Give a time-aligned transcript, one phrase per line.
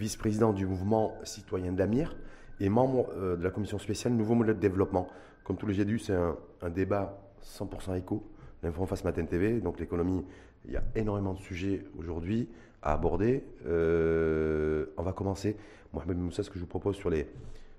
[0.00, 2.16] vice-président du mouvement citoyen de l'AMIR
[2.58, 5.06] et membre euh, de la commission spéciale Nouveau modèle de développement.
[5.44, 8.26] Comme tous les dit, c'est un, débat 100% éco,
[8.62, 10.24] l'info en face Matin TV, donc l'économie,
[10.64, 12.48] il y a énormément de sujets aujourd'hui
[12.82, 13.44] à aborder.
[13.66, 15.56] Euh, on va commencer,
[15.92, 17.28] Mohamed Moussa, ce que je vous propose sur, les,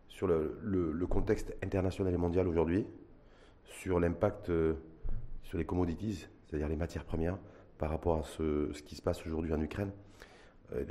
[0.07, 2.85] sur le, contexte international et mondial aujourd'hui,
[3.63, 4.73] sur l'impact euh,
[5.43, 7.38] sur les commodities, c'est-à-dire les matières premières,
[7.77, 9.91] par rapport à ce, ce qui se passe aujourd'hui en Ukraine,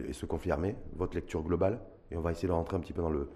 [0.08, 1.80] et se confirmer, votre lecture globale,
[2.10, 3.30] et on va essayer de rentrer un petit peu dans le,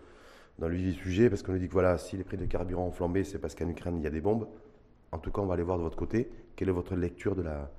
[0.58, 2.92] dans le sujet, parce qu'on nous dit que voilà, si les prix de carburant ont
[2.92, 4.48] flambé, c'est parce qu'en Ukraine, il y a des bombes.
[5.12, 7.42] En tout cas, on va aller voir de votre côté quelle est votre lecture de
[7.42, 7.70] la,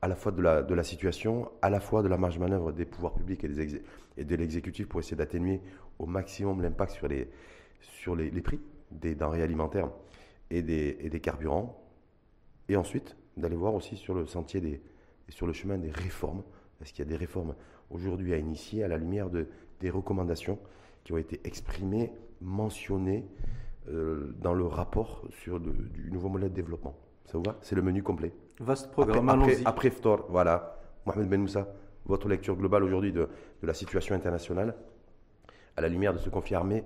[0.00, 2.40] à la fois de la, de la situation, à la fois de la marge de
[2.40, 3.82] manœuvre des pouvoirs publics et, des
[4.16, 5.60] et de l'exécutif pour essayer d'atténuer
[5.98, 7.30] au maximum l'impact sur, les,
[7.80, 8.60] sur les, prix
[8.90, 9.90] des denrées alimentaires
[10.50, 11.78] et des, et des carburants.
[12.68, 14.82] Et ensuite, d'aller voir aussi sur le sentier des,
[15.28, 16.42] sur le chemin des réformes.
[16.80, 17.54] Est-ce qu'il y a des réformes
[17.92, 19.46] aujourd'hui à initier à la lumière de,
[19.80, 20.58] des recommandations
[21.04, 23.26] qui ont été exprimés, mentionnés
[23.88, 26.94] euh, dans le rapport sur du nouveau modèle de développement.
[27.26, 27.58] Ça vous va?
[27.62, 28.32] C'est le menu complet.
[28.60, 30.78] Vaste programme, après, après, FTOR, voilà.
[31.06, 31.68] Mohamed Ben Moussa,
[32.06, 33.28] votre lecture globale aujourd'hui de,
[33.62, 34.76] de, la situation internationale,
[35.76, 36.84] à la lumière de ce conflit armé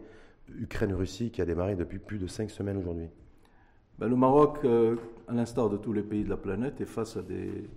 [0.49, 3.09] Ukraine-Russie qui a démarré depuis plus de cinq semaines aujourd'hui.
[3.99, 4.97] Ben, le Maroc, euh,
[5.29, 7.69] à l'instar de tous les pays de la planète, est face à des,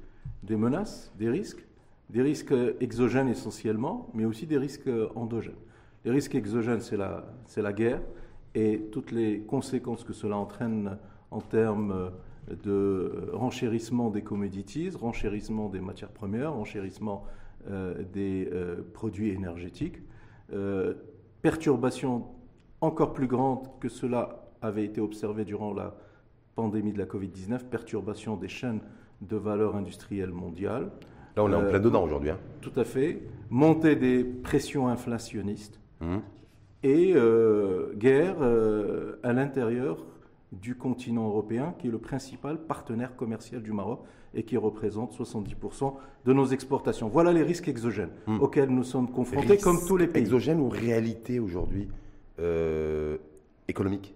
[0.43, 1.65] des menaces, des risques,
[2.09, 5.53] des risques exogènes essentiellement, mais aussi des risques endogènes.
[6.05, 7.25] Les risques exogènes, c'est la,
[7.57, 8.01] la guerre
[8.55, 10.97] et toutes les conséquences que cela entraîne
[11.29, 12.11] en termes
[12.63, 17.25] de renchérissement des commodities, renchérissement des matières premières, renchérissement
[17.69, 19.97] euh, des euh, produits énergétiques,
[20.53, 20.93] euh,
[21.41, 22.25] perturbation
[22.81, 25.95] encore plus grande que cela avait été observé durant la
[26.55, 28.81] pandémie de la Covid-19, perturbation des chaînes
[29.21, 30.89] de valeur industrielle mondiale.
[31.39, 32.31] Là, on est en plein dedans aujourd'hui.
[32.31, 32.37] Hein.
[32.61, 33.21] Tout à fait.
[33.49, 36.17] Montée des pressions inflationnistes, Mmh.
[36.83, 40.05] et euh, guerre euh, à l'intérieur
[40.53, 43.99] du continent européen, qui est le principal partenaire commercial du Maroc
[44.33, 45.93] et qui représente 70%
[46.25, 47.09] de nos exportations.
[47.09, 48.39] Voilà les risques exogènes mmh.
[48.39, 50.21] auxquels nous sommes confrontés, comme tous les pays.
[50.21, 51.89] Exogènes ou réalité aujourd'hui
[52.39, 53.17] euh,
[53.67, 54.15] économique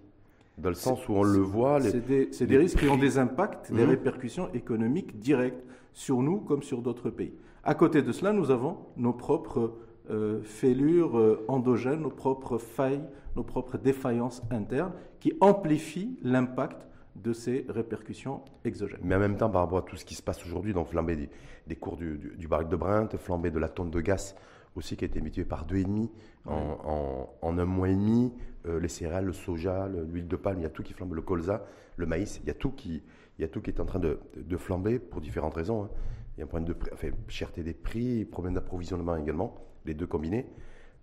[0.56, 1.80] dans le sens où on le voit.
[1.80, 3.90] C'est des, risques qui ont des impacts, des mmh.
[3.90, 5.62] répercussions économiques directes
[5.94, 7.32] sur nous comme sur d'autres pays.
[7.62, 9.78] À côté de cela, nous avons nos propres
[10.10, 13.02] euh, fêlures euh, endogènes, nos propres failles,
[13.36, 19.00] nos propres défaillances internes qui amplifient l'impact de ces répercussions exogènes.
[19.02, 21.30] Mais en même temps, par rapport à tout ce qui se passe aujourd'hui, donc flambée
[21.66, 24.34] des, cours du, du, baril de Brent, flambée de la tonne de gaz
[24.76, 26.10] aussi qui a été multipliée par deux et demi
[26.46, 28.32] en, en, un mois et demi,
[28.66, 31.22] euh, les céréales, le soja, l'huile de palme, il y a tout qui flambe, le
[31.22, 31.64] colza,
[31.96, 33.02] le maïs, il y a tout qui,
[33.38, 35.84] il y a tout qui est en train de, de flamber pour différentes raisons.
[35.84, 35.90] Hein.
[36.36, 40.06] Il y a un problème de enfin, cherté des prix, problème d'approvisionnement également les deux
[40.06, 40.46] combinés.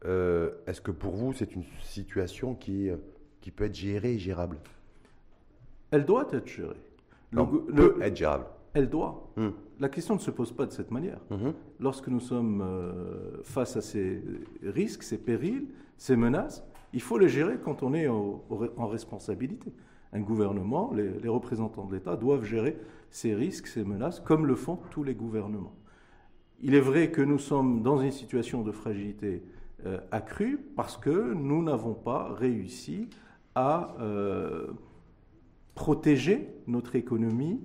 [0.05, 2.97] Euh, est-ce que pour vous, c'est une situation qui, euh,
[3.39, 4.57] qui peut être gérée et gérable?
[5.91, 6.81] Elle doit être gérée.
[7.31, 8.45] Non, peut être gérable.
[8.73, 9.31] Elle doit.
[9.35, 9.49] Hmm.
[9.79, 11.19] La question ne se pose pas de cette manière.
[11.29, 11.53] Mhm.
[11.79, 14.21] Lorsque nous sommes euh, face à ces
[14.63, 15.67] risques, ces périls,
[15.97, 16.63] ces menaces,
[16.93, 19.71] il faut les gérer quand on est en responsabilité.
[20.13, 22.77] Un gouvernement, les, représentants de l'État doivent gérer
[23.11, 25.73] ces risques, ces menaces, comme le font tous les gouvernements.
[26.61, 29.41] Il est vrai que nous sommes dans une situation de fragilité
[29.85, 33.09] euh, accrue parce que nous n'avons pas réussi
[33.55, 34.67] à euh,
[35.75, 37.61] protéger notre économie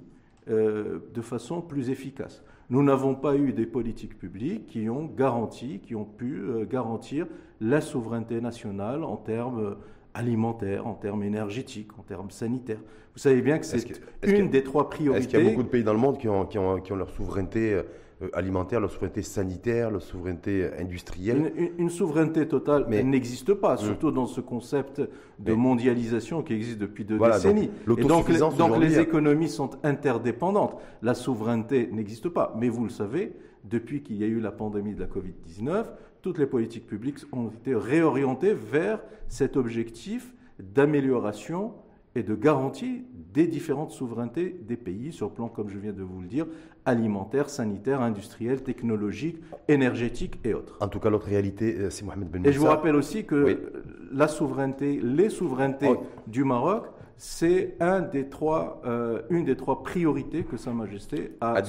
[0.48, 2.44] euh, de façon plus efficace.
[2.70, 7.26] Nous n'avons pas eu des politiques publiques qui ont garanti, qui ont pu garantir
[7.60, 9.76] la souveraineté nationale en termes
[10.16, 12.80] alimentaires, en termes énergétiques, en termes sanitaires.
[13.14, 13.86] Vous savez bien que c'est
[14.24, 15.20] une des trois priorités.
[15.20, 16.92] Est-ce qu'il y a beaucoup de pays dans le monde qui ont, qui ont, qui
[16.92, 21.52] ont leur souveraineté euh, alimentaire, la souveraineté sanitaire, la souveraineté industrielle?
[21.78, 23.86] Une, souveraineté totale mais, n'existe pas, hum.
[23.86, 25.02] surtout dans ce concept
[25.38, 27.70] de mondialisation qui existe depuis deux décennies.
[27.86, 30.76] Donc, Et donc, les, donc les économies sont interdépendantes.
[31.02, 32.54] La souveraineté n'existe pas.
[32.58, 33.32] Mais vous le savez,
[33.64, 35.84] depuis qu'il y a eu la pandémie de la Covid-19,
[36.26, 38.98] toutes les politiques publiques ont été réorientées vers
[39.28, 41.74] cet objectif d'amélioration
[42.16, 46.02] et de garantie des différentes souverainetés des pays sur le plan, comme je viens de
[46.02, 46.46] vous le dire,
[46.84, 49.36] alimentaire, sanitaire, industriel, technologique,
[49.68, 50.76] énergétique et autres.
[50.80, 53.72] En tout cas, l'autre réalité, euh, c'est Mohamed Ben Et je vous rappelle aussi que
[54.10, 56.06] la souveraineté, les souverainetés oh.
[56.26, 56.86] du Maroc,
[57.16, 61.62] c'est un des trois, euh, une des trois priorités que Sa Majesté a,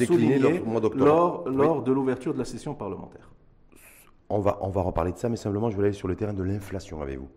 [0.96, 3.30] lors, lors de l'ouverture de la session parlementaire.
[4.30, 6.34] On va, on va reparler de ça, mais simplement, je voulais aller sur le terrain
[6.34, 7.30] de l'inflation avec vous.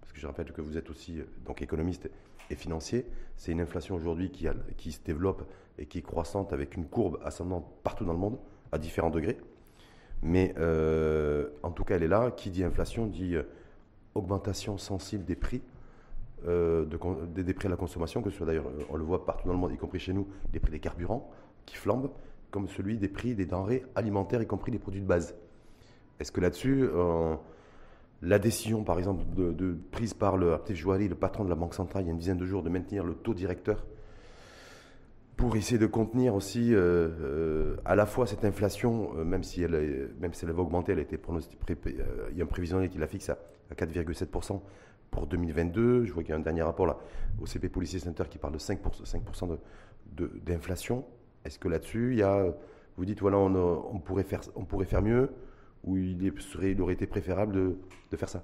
[0.00, 2.10] Parce que je rappelle que vous êtes aussi euh, donc économiste
[2.50, 3.06] et financier.
[3.36, 5.42] C'est une inflation aujourd'hui qui, se développe
[5.78, 8.38] et qui est croissante avec une courbe ascendante partout dans le monde,
[8.70, 9.38] à différents degrés.
[10.22, 10.54] Mais
[11.62, 12.30] en tout cas, elle est là.
[12.30, 13.36] Qui dit inflation dit
[14.14, 15.60] augmentation sensible des prix.
[16.46, 19.52] des, des, prix à la consommation, que ce soit d'ailleurs, on le voit partout dans
[19.52, 21.30] le monde, y compris chez nous, les prix des carburants
[21.66, 22.10] qui flambent,
[22.50, 25.34] comme celui des prix des denrées alimentaires, y compris des produits de base.
[26.20, 26.88] Est-ce que là-dessus,
[28.22, 29.24] la décision, par exemple,
[29.90, 32.38] prise par le Abdel le patron de la Banque centrale, il y a une dizaine
[32.38, 33.84] de jours, de maintenir le taux directeur
[35.36, 39.62] pour essayer de contenir aussi euh, euh, à la fois cette inflation, euh, même, si
[39.62, 41.18] elle, même va augmenter, elle a été
[41.86, 43.38] il y a un prévisionnel qui la fixe à,
[43.74, 44.60] 4,7%
[45.10, 46.04] pour 2022.
[46.04, 46.96] Je vois qu'il y a un dernier rapport là,
[47.40, 49.22] au CP Policy Center qui parle de 5%, 5
[50.46, 51.04] d'inflation.
[51.44, 52.22] Est-ce que là-dessus,
[52.96, 55.30] vous dites, voilà, on pourrait faire mieux
[55.86, 57.76] où il, serait, il aurait été préférable
[58.10, 58.42] de, faire ça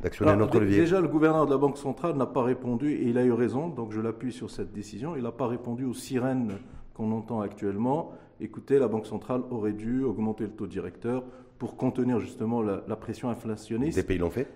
[0.00, 0.78] d'actionner notre levier.
[0.78, 3.68] Déjà, le gouverneur de la Banque centrale n'a pas répondu, et il a eu raison,
[3.68, 6.54] donc je l'appuie sur cette décision, il n'a pas répondu aux sirènes
[6.94, 8.12] qu'on entend actuellement.
[8.40, 11.22] Écoutez, la Banque centrale aurait dû augmenter le taux directeur
[11.58, 13.96] pour contenir justement la, pression inflationniste.
[13.96, 14.48] Des pays l'ont fait?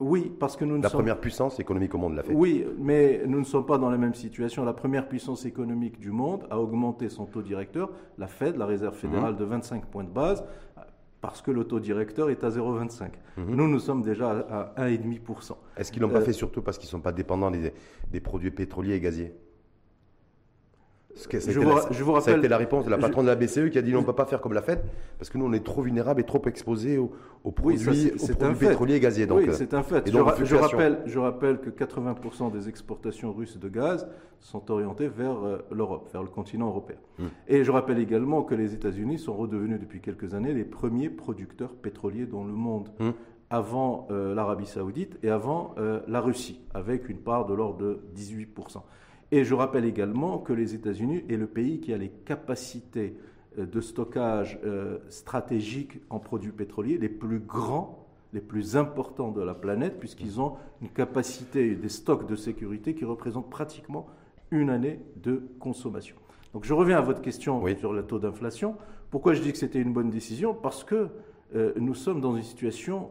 [0.00, 2.34] Oui, parce que nous ne La première puissance économique au monde l'a fait.
[2.34, 4.64] Oui, mais nous ne sommes pas dans la même situation.
[4.64, 8.96] La première puissance économique du monde a augmenté son taux directeur, la Fed, la Réserve
[8.96, 9.38] fédérale, mmh.
[9.38, 10.44] de 25 points de base
[11.24, 13.08] parce que le taux directeur est à 0,25.
[13.38, 13.54] Mhm.
[13.56, 15.56] Nous, nous sommes déjà à 1,5%.
[15.74, 18.50] Est-ce qu'ils l'ont pas euh, fait surtout parce qu'ils ne sont pas dépendants des produits
[18.50, 19.32] pétroliers et gaziers?
[21.16, 22.24] Je, vous, je, vous, rappelle.
[22.24, 23.98] Ça a été la réponse de la patronne de la BCE qui a dit non,
[23.98, 24.80] on ne peut pas faire comme la Fed
[25.18, 27.10] parce que nous, on est trop vulnérables et trop exposés aux,
[27.52, 28.12] produits,
[28.58, 29.30] pétroliers et gaziers.
[29.30, 30.10] oui, euh, c'est un fait.
[30.10, 34.08] je, rappelle, je rappelle que 80% des exportations russes de gaz
[34.40, 36.96] sont orientées vers euh, l'Europe, vers le continent européen.
[37.18, 37.26] Hmm.
[37.48, 41.74] Et je rappelle également que les États-Unis sont redevenus depuis quelques années les premiers producteurs
[41.74, 42.88] pétroliers dans le monde.
[42.98, 43.10] Hmm.
[43.50, 45.74] avant euh, l'Arabie saoudite et avant
[46.08, 48.80] la Russie, avec une part de l'ordre de 18%.
[49.32, 53.16] Et je rappelle également que les États-Unis est le pays qui a les capacités
[53.58, 59.42] euh, de stockage euh, stratégiques en produits pétroliers les plus grands, les plus importants de
[59.42, 64.06] la planète, puisqu'ils ont une capacité des stocks de sécurité qui représentent pratiquement
[64.50, 66.16] une année de consommation.
[66.52, 68.76] Donc je reviens à votre question sur le taux d'inflation.
[69.10, 70.54] Pourquoi je dis que c'était une bonne décision?
[70.54, 71.08] Parce que
[71.54, 73.10] euh, nous sommes dans une situation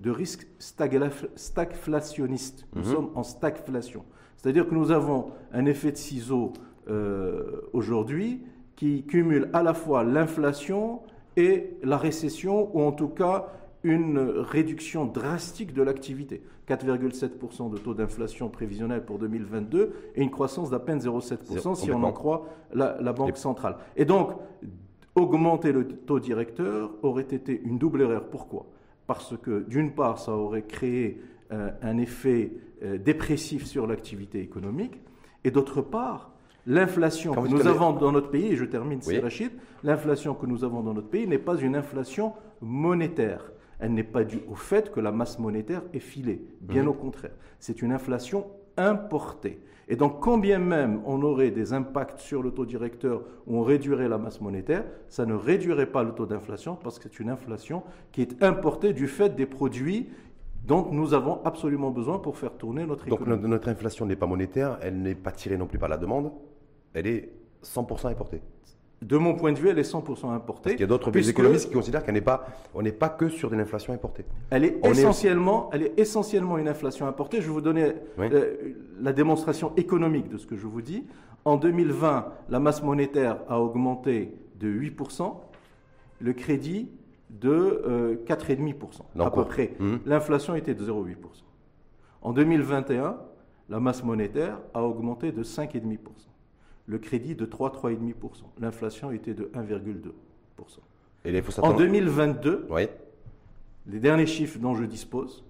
[0.00, 2.66] de risque stagflationniste.
[2.74, 2.92] Nous mhm.
[2.92, 4.04] sommes en stagflation.
[4.42, 6.52] C'est-à-dire que nous avons un effet de ciseau
[6.88, 8.42] euh, aujourd'hui
[8.74, 11.00] qui cumule à la fois l'inflation
[11.36, 13.46] et la récession, ou en tout cas
[13.84, 16.42] une réduction drastique de l'activité.
[16.68, 22.02] 4,7% de taux d'inflation prévisionnel pour 2022 et une croissance d'à peine 0,7% si on
[22.02, 23.76] en croit la, la Banque centrale.
[23.96, 24.30] Et donc,
[25.14, 28.24] augmenter le taux directeur aurait été une double erreur.
[28.24, 28.66] Pourquoi?
[29.06, 31.20] Parce que d'une part, ça aurait créé
[31.52, 32.52] euh, un effet
[32.98, 35.00] dépressif sur l'activité économique,
[35.44, 36.32] et d'autre part,
[36.66, 39.18] l'inflation que nous avons dans notre pays, et je termine, oui.
[39.18, 39.52] Rachid,
[39.82, 43.52] l'inflation que nous avons dans notre pays n'est pas une inflation monétaire.
[43.78, 46.46] Elle n'est pas due au fait que la masse monétaire est filée.
[46.60, 46.88] Bien mhm.
[46.88, 47.32] au contraire.
[47.58, 48.46] C'est une inflation
[48.76, 49.60] importée.
[49.88, 54.08] Et donc, combien même on aurait des impacts sur le taux directeur où on réduirait
[54.08, 57.82] la masse monétaire, ça ne réduirait pas le taux d'inflation parce que c'est une inflation
[58.12, 60.08] qui est importée du fait des produits
[60.64, 63.40] dont nous avons absolument besoin pour faire tourner notre économie.
[63.42, 66.32] Donc notre inflation n'est pas monétaire, elle n'est pas tirée non plus par la demande,
[66.94, 67.30] elle est
[67.64, 68.40] 100% importée.
[69.00, 70.62] De mon point de vue, elle est 100% importée.
[70.62, 73.28] Parce qu'il y a d'autres économistes qui considèrent qu'on n'est pas, on n'est pas que
[73.28, 74.24] sur de l'inflation importée.
[74.50, 77.40] Elle est, essentiellement, elle est essentiellement une inflation importée.
[77.40, 81.04] Je vais vous donner euh, la démonstration économique de ce que je vous dis.
[81.44, 85.34] En 2020, la masse monétaire a augmenté de 8%.
[86.20, 86.88] Le crédit
[87.32, 89.74] de 4,5%, euh, à peu près.
[89.78, 89.96] Mmh.
[90.06, 91.16] L'inflation était de 0,8%.
[92.20, 93.16] En 2021,
[93.68, 95.98] la masse monétaire a augmenté de 5,5%.
[96.86, 98.14] Le crédit de 3, 3,5%.
[98.60, 100.12] L'inflation était de 1,2%.
[101.24, 102.68] Et en 2022,
[103.86, 105.44] les derniers chiffres dont je dispose,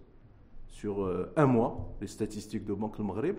[0.68, 3.36] sur euh, un mois, les statistiques de Banque Maghreb,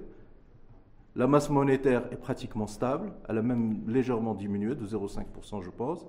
[1.15, 6.05] la masse monétaire est pratiquement stable, elle a même légèrement diminué de 0,5%, je pense.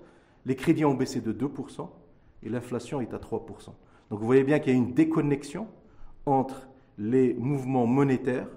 [0.46, 1.88] Les crédits ont baissé de 2%,
[2.44, 3.40] et l'inflation est à 3%.
[4.10, 5.66] Donc vous voyez bien qu'il y a une déconnexion
[6.26, 8.48] entre les mouvements monétaires,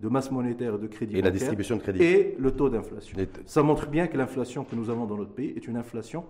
[0.00, 3.16] de masse monétaire et de crédit et la distribution de crédit et le taux d'inflation.
[3.46, 6.24] Ça montre bien que l'inflation que nous avons dans notre pays est une inflation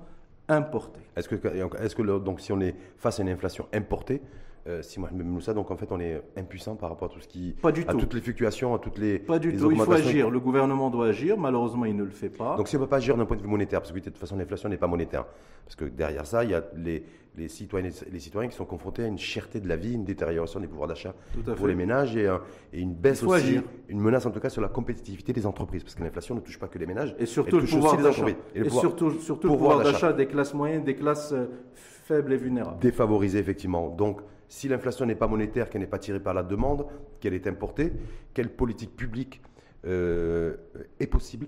[0.49, 1.01] importée.
[1.17, 4.23] Est-ce que, est que donc si on est face à une inflation importée,
[4.67, 7.29] euh, si même ça, donc en fait on est impuissant par rapport à tout ce
[7.29, 7.99] qui, pas du à tout.
[8.01, 9.19] toutes les fluctuations, à toutes les.
[9.19, 9.71] Pas du les tout.
[9.71, 10.31] Il faut agir.
[10.31, 11.37] Le gouvernement doit agir.
[11.39, 12.57] Malheureusement, il ne le fait pas.
[12.57, 14.05] Donc si on ne peut pas agir d'un point de vue monétaire, parce que de
[14.05, 15.25] toute façon l'inflation n'est pas monétaire,
[15.65, 17.05] parce que derrière ça, il y a les,
[17.37, 20.59] les citoyens, les citoyens qui sont confrontés à une cherté de la vie, une détérioration
[20.59, 21.67] des pouvoirs d'achat pour fait.
[21.69, 22.41] les ménages et, un-
[22.73, 23.63] et une baisse aussi, agir.
[23.89, 26.59] une menace en tout cas sur la compétitivité des entreprises, parce que l'inflation ne touche
[26.59, 28.27] pas que les ménages, Et surtout elle le touche pouvoir aussi les d'achat.
[28.55, 30.13] Et, le pouvoir- surtout, surtout le pouvoir pouvoir d'achat.
[30.13, 32.79] des classes moyennes, des classes euh, faibles et vulnérables.
[32.81, 33.89] défavorisée, effectivement.
[33.91, 36.87] Donc, si l'inflation n'est pas monétaire, qu'elle n'est pas tirée par la demande,
[37.21, 37.93] qu'elle est importée,
[38.35, 39.43] quelle politique publique
[39.87, 40.55] euh,
[41.01, 41.47] est possible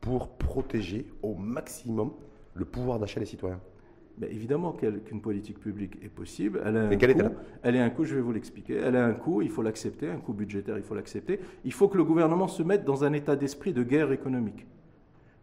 [0.00, 2.12] pour protéger au maximum
[2.54, 3.60] le pouvoir d'achat des citoyens?
[4.18, 6.62] Ben, évidemment qu'elle- qu'une politique publique est possible.
[6.64, 7.20] Elle a un Mais quel coût.
[7.20, 8.76] est-elle Elle a un coût, je vais vous l'expliquer.
[8.76, 11.38] Elle a un coût, il faut l'accepter, un coût budgétaire, il faut l'accepter.
[11.66, 14.66] Il faut que le gouvernement se mette dans un état d'esprit de guerre économique.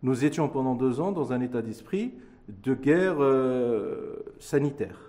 [0.02, 2.14] Nous étions pendant deux ans dans un état d'esprit
[2.64, 5.03] de guerre euh, sanitaire.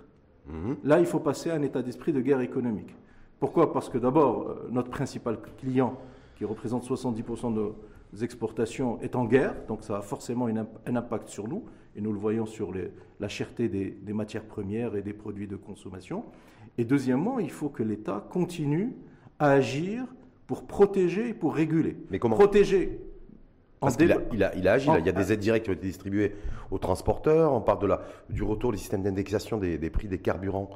[0.47, 0.77] Mhm.
[0.83, 2.95] Là, il faut passer à un état d'esprit de guerre économique.
[3.39, 3.73] Pourquoi?
[3.73, 5.99] Parce que d'abord, euh, notre principal client,
[6.37, 7.75] qui représente 70% de nos
[8.21, 11.63] exportations, est en guerre, donc ça a forcément une un impact sur nous,
[11.95, 15.47] et nous le voyons sur les- la cherté des, des matières premières et des produits
[15.47, 16.23] de consommation.
[16.77, 18.93] Et deuxièmement, il faut que l'État continue
[19.39, 20.05] à agir
[20.47, 21.95] pour protéger et pour réguler.
[22.11, 22.35] Mais comment?
[22.35, 22.99] Protéger
[23.85, 24.99] Parce qu'il a, déba- il a, il a agi, là.
[24.99, 26.35] il y a des aides directes qui ont été distribuées
[26.71, 30.17] aux transporteurs, on parle de la, du retour du système d'indexation des, des prix des
[30.19, 30.69] carburants.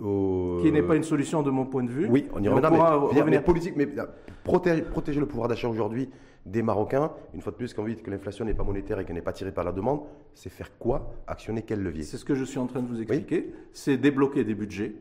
[0.00, 2.06] au- qui n'est pas une solution de mon point de vue.
[2.10, 4.04] Oui, on y reviendra, mais, mais politique, mais euh,
[4.44, 6.10] protéger, protéger le pouvoir d'achat aujourd'hui
[6.44, 9.04] des Marocains, une fois de plus, quand vous dites que l'inflation n'est pas monétaire et
[9.04, 10.02] qu'elle n'est pas tirée par la demande,
[10.34, 12.04] c'est faire quoi Actionner quel levier?
[12.04, 13.52] C'est ce que je suis en train de vous expliquer.
[13.72, 14.94] C'est débloquer des budgets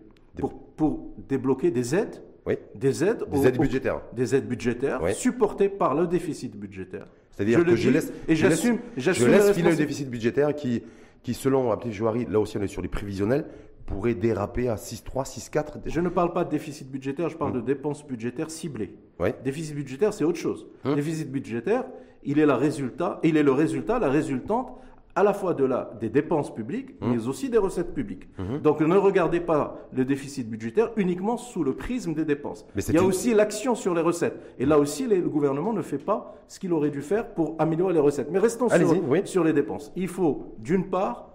[0.76, 4.02] pour débloquer des aides, Oui, des aides, des aides budgétaires.
[4.14, 5.14] des aides budgétaires Oui.
[5.14, 7.08] supportées par le déficit budgétaire.
[7.32, 10.84] C'est-à-dire que je laisse, et je laisse- j'assume, je laisse filer le déficit budgétaire qui,
[11.24, 13.46] qui selon Abdel Jouari, là aussi on est sur les prévisionnels,
[13.88, 15.80] pourrait déraper à 6,3, 6,4.
[15.86, 18.96] Je ne parle pas de déficit budgétaire, je parle de dépenses budgétaires ciblées.
[19.20, 19.30] Oui.
[19.44, 20.66] Déficit budgétaire, c'est autre chose.
[20.86, 20.96] Hum.
[20.96, 21.84] Déficit budgétaire,
[22.24, 24.72] il est, la résultat, il est le résultat, la résultante
[25.18, 27.12] à la fois de la, des dépenses publiques, Hum.
[27.16, 28.28] mais aussi des recettes publiques.
[28.38, 28.60] Mhm.
[28.60, 32.66] Donc ne regardez pas le déficit budgétaire uniquement sous le prisme des dépenses.
[32.76, 34.38] Mais Il y a une- aussi l'action sur les recettes.
[34.60, 37.56] Et là aussi, les- le gouvernement ne fait pas ce qu'il aurait dû faire pour
[37.60, 38.28] améliorer les recettes.
[38.30, 39.22] Mais restons sur, oui.
[39.24, 39.92] sur les dépenses.
[39.96, 41.30] Il faut, d'une part,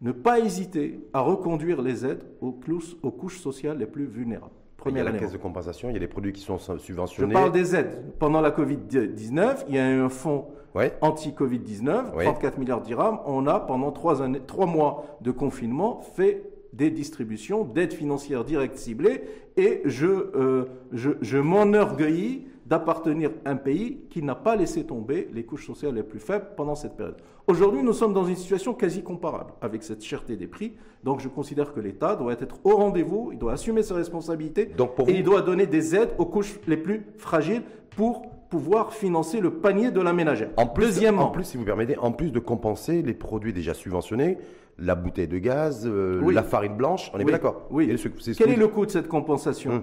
[0.00, 4.50] ne pas hésiter à reconduire les aides aux, clous- aux couches sociales les plus vulnérables.
[4.86, 6.76] Il y a la caisse de compensation, il y a les produits qui sont Je
[6.78, 7.32] subventionnés.
[7.34, 8.02] parle des aides.
[8.18, 10.92] Pendant la Covid-19, il y a eu un fonds Ouais.
[11.00, 12.24] anti-Covid-19, Oui.
[12.24, 13.18] 34 milliards de dirhams.
[13.26, 18.78] On a, pendant trois, années, trois mois de confinement, fait des distributions d'aides financières directes
[18.78, 19.22] ciblées.
[19.56, 25.28] Et je, euh, je, je m'enorgueillis d'appartenir à un pays qui n'a pas laissé tomber
[25.34, 27.16] les couches sociales les plus faibles pendant cette période.
[27.46, 30.72] Aujourd'hui, nous sommes dans une situation quasi comparable avec cette cherté des prix.
[31.04, 34.94] Donc, je considère que l'État doit être au rendez-vous, il doit assumer ses responsabilités Donc
[34.94, 37.62] pour et vous- il doit donner des aides aux couches les plus fragiles
[37.96, 38.22] pour
[38.56, 40.50] pouvoir financer le panier de la ménagère.
[40.58, 43.72] En plus, Deuxièmement, en plus, si vous permettez, en plus de compenser les produits déjà
[43.72, 44.36] subventionnés,
[44.78, 46.34] la bouteille de gaz, euh, Oui.
[46.34, 47.24] la farine blanche, on est Oui.
[47.24, 47.88] bien d'accord Oui.
[47.90, 49.82] Et ce- quel que- est le coût de cette compensation Hum,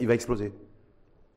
[0.00, 0.54] il, va exploser.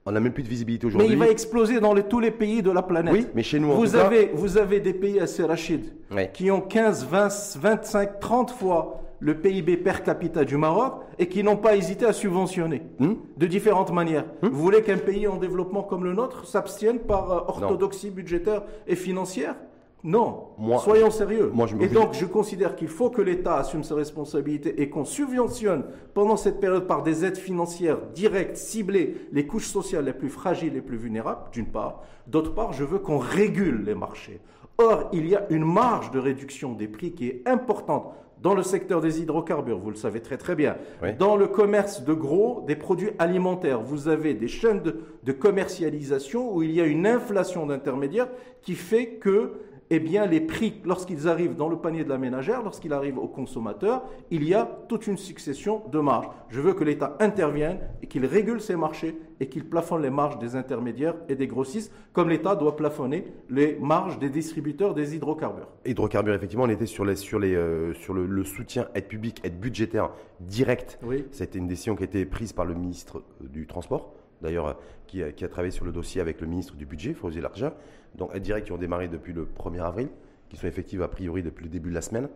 [0.06, 1.12] On n'a même plus de visibilité Mais aujourd'hui.
[1.14, 3.14] il va exploser dans les- tous les pays de la planète.
[3.14, 5.92] Oui, mais chez nous, en vous tout cas- avez, vous avez des pays assez rachides
[6.32, 7.28] qui ont 15, 20,
[7.60, 12.12] 25, 30 fois le PIB per capita du Maroc et qui n'ont pas hésité à
[12.14, 14.26] subventionner Hum de différentes manières.
[14.42, 18.96] Vous voulez qu'un pays en développement comme le nôtre s'abstienne par euh, orthodoxie budgétaire et
[18.96, 19.56] financière?
[20.04, 20.46] Non.
[20.58, 21.52] Moi- Soyons sérieux.
[21.54, 24.90] moi, je me et donc, je considère qu'il faut que l'État assume ses responsabilités et
[24.90, 25.84] qu'on subventionne
[26.16, 30.74] pendant cette période par des aides financières directes, ciblées, les couches sociales les plus fragiles,
[30.74, 32.02] les plus vulnérables, d'une part.
[32.26, 34.40] D'autre part, je veux qu'on régule les marchés.
[34.80, 38.64] Or, il y a une marge de réduction des prix qui est importante dans le
[38.64, 40.76] secteur des hydrocarbures, vous le savez très très bien.
[41.04, 41.14] Oui.
[41.18, 46.54] Dans le commerce de gros des produits alimentaires, vous avez des chaînes de, de commercialisation
[46.54, 48.30] où il y a une inflation d'intermédiaires
[48.62, 49.54] qui fait que
[49.94, 53.28] eh bien, les prix, lorsqu'ils arrivent dans le panier de la ménagère, lorsqu'ils arrivent au
[53.28, 56.30] consommateur, il y a toute une succession de marges.
[56.50, 60.40] Je veux que l'État intervienne et qu'il régule ces marchés et qu'il plafonne les marges
[60.40, 65.68] des intermédiaires et des grossistes, comme l'État doit plafonner les marges des distributeurs des hydrocarbures.
[65.86, 69.42] Hydrocarbures, effectivement, on était sur, les, sur, les, euh, sur le, le soutien aide publique,
[69.44, 71.00] aide budgétaire directe.
[71.04, 71.26] Oui.
[71.32, 74.74] C'était une décision qui a été prise par le ministre euh, du Transport, d'ailleurs, euh,
[75.08, 77.74] qui, a- qui a travaillé sur le dossier avec le ministre du Budget, Fawzi Larja.
[78.16, 80.10] Donc, aides directes qui ont démarré depuis le 1er avril,
[80.50, 82.30] qui sont effectives a priori depuis le début de la semaine.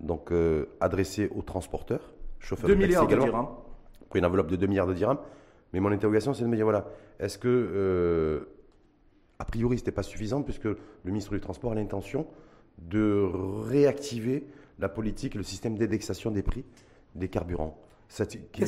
[0.00, 3.48] Donc, euh, adressées aux transporteurs, chauffeurs 2 de milliards de également, dirhams.
[4.08, 5.18] pour une enveloppe de 2 milliards de dirhams.
[5.72, 6.86] Mais mon interrogation, c'est de me dire, voilà,
[7.18, 8.40] est-ce que, euh,
[9.38, 12.26] a priori, ce n'était pas suffisant, puisque le ministre du Transport a l'intention
[12.78, 13.28] de
[13.68, 14.46] réactiver
[14.78, 16.64] la politique, le système d'indexation des prix
[17.14, 17.76] des carburants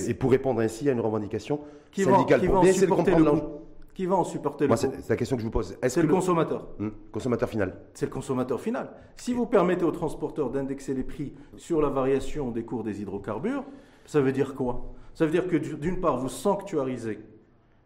[0.09, 1.61] et pour répondre ainsi à une revendication
[1.93, 3.62] syndicale, qui pour bien essayer de comprendre
[3.95, 5.77] qui va en supporter le C'est la question que je vous pose.
[5.87, 6.67] C'est le, consommateur.
[6.79, 7.77] Hmm, consommateur final.
[7.95, 8.91] C'est le consommateur final.
[9.17, 13.65] Si vous permettez aux transporteurs d'indexer les prix sur la variation des cours des hydrocarbures,
[14.07, 14.93] ça veut dire quoi?
[15.15, 17.21] Ça veut dire que d'une part, vous sanctuarisez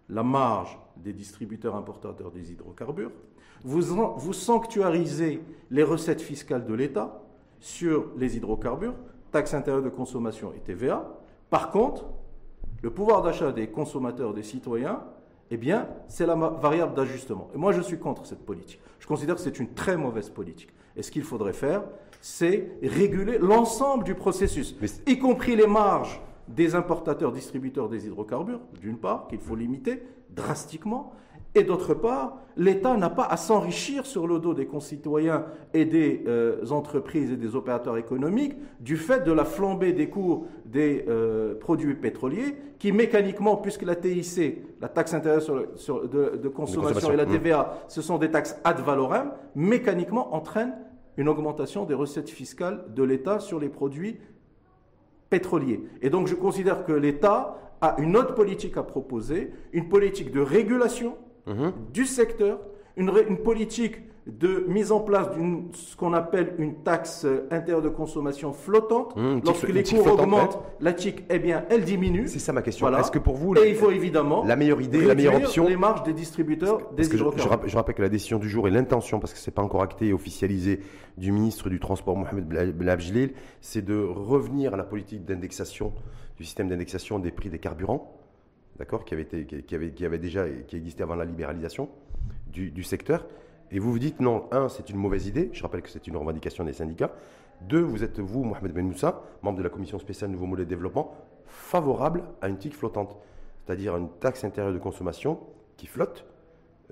[0.08, 3.10] la marge des distributeurs importateurs des hydrocarbures,
[3.64, 3.82] vous,
[4.16, 7.22] vous sanctuarisez les recettes fiscales de l'État
[7.58, 8.94] sur les hydrocarbures,
[9.32, 11.08] taxe intérieure de consommation et TVA.
[11.50, 12.04] Par contre,
[12.82, 15.02] le pouvoir d'achat des consommateurs, des citoyens,
[15.50, 17.48] eh bien, c'est la variable d'ajustement.
[17.54, 18.80] Et moi, je suis contre cette politique.
[18.98, 20.70] Je considère que c'est une très mauvaise politique.
[20.96, 21.84] Et ce qu'il faudrait faire,
[22.20, 24.74] c'est réguler l'ensemble du processus,
[25.06, 31.12] y compris les marges des importateurs, distributeurs des hydrocarbures, d'une part, qu'il faut limiter drastiquement,
[31.56, 36.22] et d'autre part, l'État n'a pas à s'enrichir sur le dos des concitoyens et des
[36.26, 41.54] euh, entreprises et des opérateurs économiques du fait de la flambée des cours des euh,
[41.58, 45.42] produits pétroliers qui mécaniquement, puisque la TIC, la taxe intérieure
[45.76, 50.76] sur, de, consommation et la TVA, ce sont des taxes ad valorem, mécaniquement entraînent
[51.16, 54.18] une augmentation des recettes fiscales de l'État sur les produits
[55.30, 55.82] pétroliers.
[56.02, 60.40] Et donc je considère que l'État a une autre politique à proposer, une politique de
[60.40, 61.16] régulation
[61.46, 61.72] Mhm.
[61.92, 62.58] du secteur,
[62.96, 68.52] une, politique de mise en place d'une ce qu'on appelle une taxe intérieure de consommation
[68.52, 69.14] flottante.
[69.16, 72.26] Mhm, Lorsque les cours augmentent, la TIC, eh bien, elle diminue.
[72.26, 72.92] C'est ça ma question.
[72.98, 75.76] Est-ce que pour vous, et il faut évidemment la meilleure idée, la meilleure option, les
[75.76, 77.68] marges des distributeurs des hydrocarbures.
[77.68, 80.08] Je, rappelle que la décision du jour et l'intention, parce que c'est pas encore acté
[80.08, 80.80] et officialisé,
[81.16, 85.92] du ministre du Transport Mohamed Blabjlil, c'est de revenir à la politique d'indexation
[86.36, 88.25] du système d'indexation des prix des carburants
[88.78, 91.88] d'accord, qui avait, été, qui, avait, qui avait déjà qui existait avant la libéralisation
[92.52, 93.26] du, secteur.
[93.70, 95.50] Et vous vous dites non, un, c'est une mauvaise idée.
[95.52, 97.12] Je rappelle que c'est une revendication des syndicats.
[97.62, 100.70] Deux, vous êtes vous, Mohamed Ben Moussa, membre de la commission spéciale Nouveau Modèle de
[100.70, 101.14] Développement,
[101.46, 103.16] favorable à une TIC flottante,
[103.64, 105.40] c'est-à-dire une taxe intérieure de consommation
[105.76, 106.24] qui flotte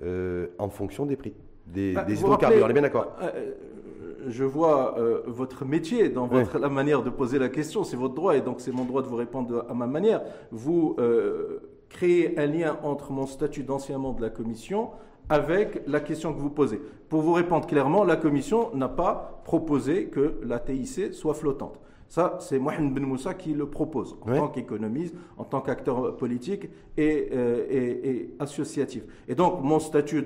[0.03, 1.33] euh, en fonction des prix
[1.67, 2.65] des, bah, hydrocarbures.
[2.65, 7.09] On est bien d'accord euh, euh, Je vois votre métier dans votre, la manière de
[7.09, 7.83] poser la question.
[7.83, 10.21] C'est votre droit et donc c'est mon droit de vous répondre à ma manière.
[10.51, 10.95] Vous
[11.95, 14.89] créer un lien entre mon statut d'ancien membre de la commission
[15.29, 16.79] avec la question que vous posez.
[17.09, 21.79] Pour vous répondre clairement, la commission n'a pas proposé que la TIC soit flottante.
[22.09, 26.69] Ça, c'est Mohamed Ben Moussa qui le propose en tant qu'économiste, en tant qu'acteur politique
[26.99, 29.03] euh, et, associatif.
[29.27, 30.25] Et donc, mon statut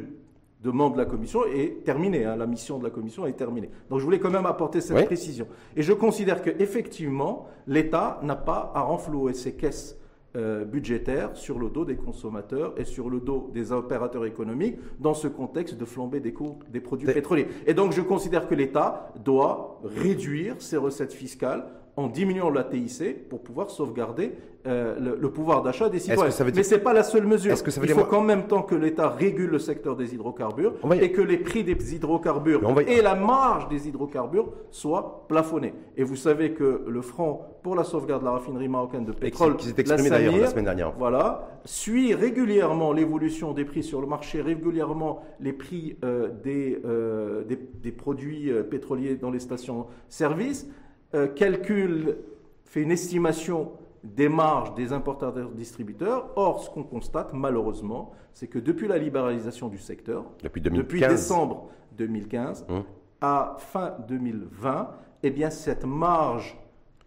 [0.61, 2.25] de membre de la commission est terminé.
[2.25, 2.35] Hein.
[2.35, 3.69] la mission de la commission est terminée.
[3.89, 5.47] Donc, je voulais quand même apporter cette précision.
[5.77, 9.98] Et je considère qu'effectivement, l'État n'a pas à renflouer ses caisses
[10.35, 15.15] euh, budgétaire sur le dos des consommateurs et sur le dos des opérateurs économiques dans
[15.15, 17.47] ce contexte de flambée des coûts des produits pétroliers.
[17.65, 21.65] Et donc je considère que l'État doit réduire ses recettes fiscales
[21.99, 24.31] en diminuant la TIC pour pouvoir sauvegarder
[24.67, 26.33] euh, le, pouvoir d'achat des citoyens.
[26.55, 27.55] Mais ce n'est pas la seule mesure.
[27.83, 31.37] Il faut qu'en même temps que l'État régule le secteur des hydrocarbures et que les
[31.37, 35.73] prix des hydrocarbures et la marge des hydrocarbures soient plafonnés.
[35.97, 39.57] Et vous savez que le Front pour la sauvegarde de la raffinerie marocaine de pétrole,
[39.57, 44.07] qui s'est exprimé d'ailleurs la semaine dernière, voilà, suit régulièrement l'évolution des prix sur le
[44.07, 50.67] marché, régulièrement les prix euh, des, euh, des, des, produits pétroliers dans les stations-service
[51.15, 52.17] euh, calcule,
[52.65, 53.71] fait une estimation
[54.03, 56.29] des marges des importateurs-distributeurs.
[56.35, 60.61] Or, ce qu'on constate malheureusement, c'est que depuis la libéralisation du secteur, depuis,
[61.01, 62.83] décembre 2015 hum.
[63.21, 64.91] à fin 2020,
[65.23, 66.57] eh bien, cette marge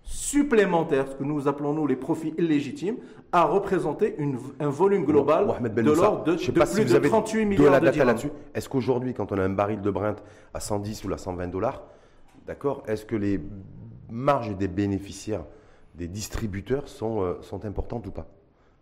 [0.03, 2.97] supplémentaire, ce que nous appelons nous les profits illégitimes,
[3.31, 4.17] a représenté
[4.61, 8.17] un volume global de l'ordre de, plus de 38 milliards de dirhams.
[8.55, 10.17] Est-ce qu'aujourd'hui, quand on a un baril de Brent
[10.53, 11.83] à 110 ou à 120 dollars,
[12.47, 13.41] d'accord, est-ce que les
[14.12, 15.44] marges des bénéficiaires,
[15.94, 18.27] des distributeurs sont, euh, sont importantes ou pas?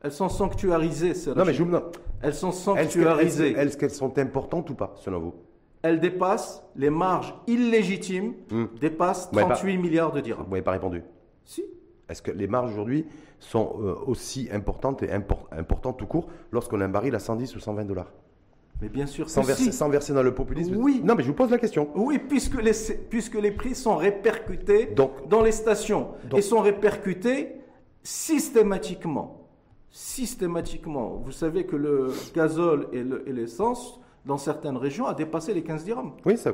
[0.02, 1.80] Elles sont sanctuarisées, Non, mais je me
[2.22, 3.52] Elles sont sanctuarisées.
[3.52, 5.34] Est-ce qu'elles sont importantes ou pas, selon vous?
[5.82, 8.66] Elles dépassent, les marges illégitimes hmm.
[8.80, 10.44] dépassent 38 milliards de dirhams.
[10.44, 11.02] Vous n'avez pas répondu.
[11.44, 11.64] Si.
[12.08, 13.06] Est-ce que les marges aujourd'hui
[13.38, 17.60] sont euh, aussi importantes et importantes tout court lorsqu'on a un baril à 110 ou
[17.60, 18.12] 120 dollars?
[18.80, 20.76] Mais bien sûr, sans verser, sans verser, dans le populisme.
[20.76, 21.00] Oui.
[21.04, 21.88] Non, mais je vous pose la question.
[21.94, 22.72] Oui, puisque les,
[23.10, 24.94] puisque les prix sont répercutés
[25.28, 27.56] dans les stations et sont répercutés
[28.02, 29.48] systématiquement.
[29.90, 31.20] Systématiquement.
[31.24, 36.12] Vous savez que le gazole et l'essence dans certaines régions, a dépassé les 15 dirhams.
[36.26, 36.52] Oui, ça,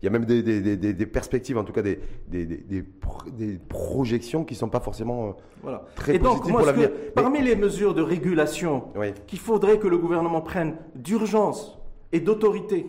[0.00, 4.54] il y a même des, des, des, perspectives, en tout cas des, des, projections qui
[4.54, 5.84] ne sont pas forcément euh, voilà.
[5.96, 6.90] très Et donc, moi, pour l'avenir.
[7.14, 8.84] Parmi les mesures de régulation
[9.26, 11.78] qu'il faudrait que le gouvernement prenne d'urgence
[12.12, 12.86] et d'autorité,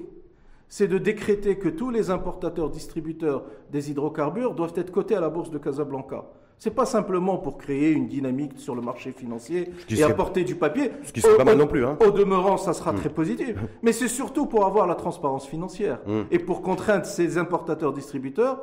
[0.68, 5.30] c'est de décréter que tous les importateurs, distributeurs des hydrocarbures doivent être cotés à la
[5.30, 6.26] bourse de Casablanca.
[6.60, 10.92] C'est pas simplement pour créer une dynamique sur le marché financier et apporter du papier.
[11.04, 11.86] Ce qui serait pas mal non plus.
[11.86, 11.98] Hein.
[12.06, 13.56] Au demeurant, ça sera très positif.
[13.82, 18.60] Mais c'est surtout pour avoir la transparence financière et pour contraindre ces importateurs-distributeurs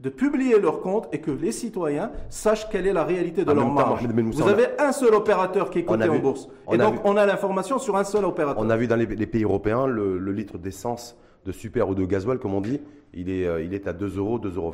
[0.00, 3.70] de publier leurs comptes et que les citoyens sachent quelle est la réalité de leur
[3.70, 4.04] marge.
[4.06, 6.48] Vous avez un seul opérateur qui est coté en bourse.
[6.72, 8.62] et donc, on a l'information sur un seul opérateur.
[8.62, 12.38] On a vu dans les, pays européens, le, litre d'essence de super ou de gasoil,
[12.38, 12.80] comme on dit,
[13.12, 14.72] il est, euh, il est à 2 euros, 2,20 euros.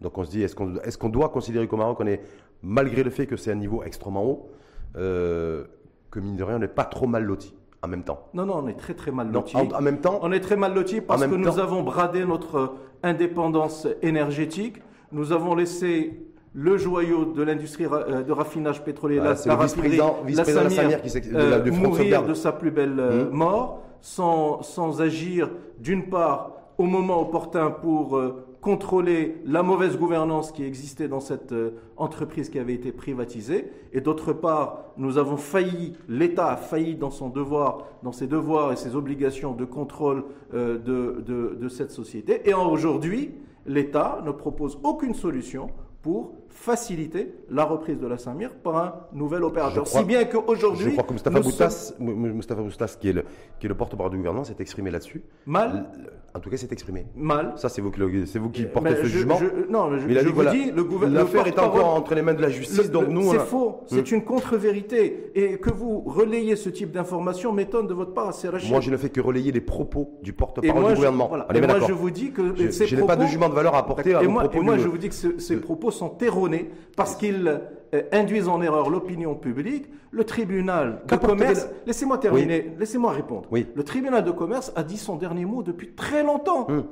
[0.00, 2.20] Donc on se dit, est-ce qu'on est doit considérer qu'au Maroc, on est,
[2.62, 4.50] malgré le fait que c'est un niveau extrêmement haut,
[4.96, 5.64] euh,
[6.10, 7.54] que mine de rien, on n'est pas trop mal loti
[7.84, 9.56] en même temps Non, non, on est très très mal loti.
[9.56, 13.86] En, même temps On est très mal loti parce que nous avons bradé notre indépendance
[14.02, 14.80] énergétique.
[15.12, 16.18] Nous avons laissé
[16.54, 21.70] le joyau de l'industrie euh, de raffinage pétrolier, la, la vice-président la Samir, qui euh,
[21.72, 23.30] mourir de sa plus belle euh, mmh.
[23.34, 28.20] mort, sans, sans agir d'une part au moment opportun pour
[28.64, 33.70] contrôler la mauvaise gouvernance qui existait dans cette euh, entreprise qui avait été privatisée.
[33.92, 38.72] Et d'autre part, nous avons failli, l'État a failli dans son devoir, dans ses devoirs
[38.72, 40.24] et ses obligations de contrôle
[40.54, 42.48] euh, de, de, de cette société.
[42.48, 43.34] Et aujourd'hui,
[43.66, 45.68] l'État ne propose aucune solution
[46.00, 49.86] pour faciliter la reprise de la Samir par un nouvel opérateur.
[49.86, 50.86] si bien qu'aujourd'hui.
[50.86, 51.40] Je crois que Mustafa
[52.62, 53.24] Boutas, qui est le,
[53.58, 55.22] qui est le porte-parole du gouvernement, s'est exprimé là-dessus.
[55.46, 55.90] Mal.
[56.32, 57.06] En tout cas, s'est exprimé.
[57.14, 57.52] Mal.
[57.56, 57.92] Ça, c'est vous,
[58.26, 59.38] c'est vous qui portez ce jugement.
[59.68, 61.20] non, mais je, il a dit, vous dis, le gouvernement.
[61.20, 63.32] L'affaire est encore entre les mains de la justice, donc nous.
[63.32, 63.82] C'est faux.
[63.86, 64.14] C'est hmm.
[64.14, 65.32] une contre-vérité.
[65.34, 68.96] Et que vous relayez ce type d'information m'étonne de votre part, assez Moi, je ne
[68.96, 71.30] fais que relayer les propos du porte-parole du gouvernement.
[71.52, 72.54] Et moi, je vous dis que.
[72.56, 74.58] Je n'ai pas de jugement de valeur à apporter à vos propos.
[74.58, 76.08] Et moi, je vous dis que ces propos sont
[76.44, 77.60] erronés parce qu'ils
[77.94, 81.68] euh, induisent en erreur l'opinion publique, le tribunal de commerce.
[81.86, 83.48] Laissez-moi terminer, laissez-moi répondre.
[83.52, 86.68] Le tribunal de commerce a dit son dernier mot depuis très longtemps.
[86.68, 86.84] Hum.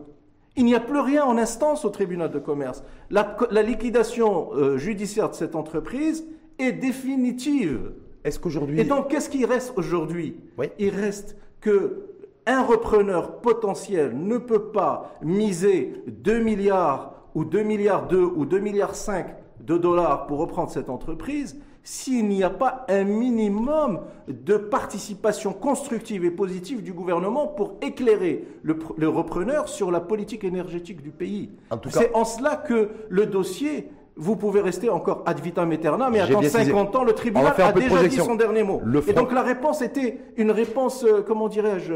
[0.55, 2.85] Il n'y a plus rien en instance au tribunal de commerce.
[3.11, 6.27] La, liquidation euh, judiciaire de cette entreprise
[6.59, 7.93] est définitive.
[8.25, 8.79] Est-ce qu'aujourd'hui.
[8.79, 10.37] Et donc, qu'est-ce qui reste aujourd'hui
[10.79, 12.07] Il reste que
[12.47, 18.59] un repreneur potentiel ne peut pas miser 2 milliards ou 2 milliards 2 ou 2
[18.59, 19.27] milliards 5
[19.67, 26.25] de dollars pour reprendre cette entreprise s'il n'y a pas un minimum de participation constructive
[26.25, 31.51] et positive du gouvernement pour éclairer le, repreneur sur la politique énergétique du pays.
[31.89, 36.47] C'est en cela que le dossier vous pouvez rester encore ad vitam aeternam, mais attendre
[36.47, 38.83] 50 ans, le tribunal a déjà dit son dernier mot.
[39.09, 41.95] et donc la réponse était une réponse, euh, comment dirais-je,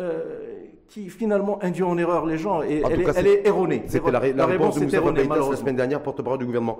[0.00, 0.38] euh,
[0.88, 3.84] qui finalement induit en erreur les gens et elle, est, erronée.
[3.86, 6.78] C'était la, réponse, de erronée, la semaine dernière, porte-parole du gouvernement.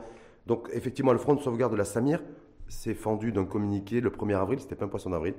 [0.48, 2.22] Donc effectivement, le front de sauvegarde de la Samir
[2.68, 5.34] s'est fendu d'un communiqué le 1er avril, c'était pas un poisson d'avril,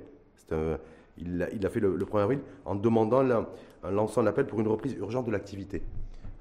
[1.18, 3.44] il, a, fait le, 1er avril en demandant,
[3.82, 5.82] en lançant l'appel pour une reprise urgente de l'activité.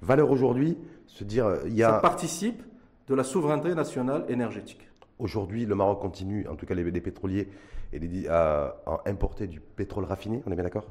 [0.03, 0.77] Valeur aujourd'hui,
[1.07, 1.93] se dire, il y a...
[1.93, 2.61] Ça participe
[3.07, 4.87] de la souveraineté nationale énergétique.
[5.17, 7.49] Aujourd'hui, le Maroc continue, en tout cas les, pétroliers,
[7.91, 8.77] et à,
[9.07, 10.85] importer du pétrole raffiné, on est bien d'accord?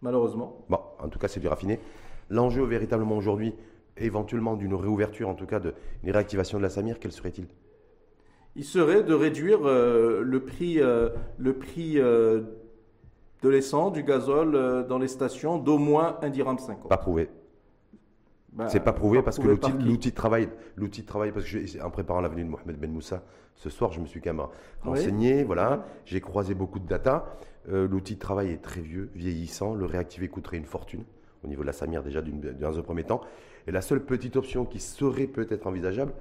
[0.00, 0.64] Malheureusement.
[0.70, 1.78] Bon, en tout cas, c'est du raffiné.
[2.30, 3.54] L'enjeu véritablement aujourd'hui,
[3.96, 5.72] éventuellement d'une réouverture, en tout cas d'une
[6.04, 7.46] réactivation de la Samir, quel serait-il?
[8.54, 12.42] Il serait de réduire euh, le prix, euh, le prix euh,
[13.42, 16.88] de l'essence, du gazole dans les stations d'au moins un dirham 50.
[16.88, 17.28] Pas prouvé.
[18.52, 21.90] Bah, c'est pas prouvé parce que l'outil de travail, l'outil de travail, parce que en
[21.90, 23.22] préparant l'avenue de Mohamed Ben Moussa,
[23.54, 24.46] ce soir, je me suis quand même
[24.82, 27.34] renseigné, voilà, j'ai croisé beaucoup de data.
[27.66, 31.04] l'outil de travail est très vieux, vieillissant, le réactiver coûterait une fortune
[31.44, 33.22] au niveau de la Samir déjà dans un premier temps.
[33.66, 36.12] Et la seule petite option qui serait peut-être envisageable,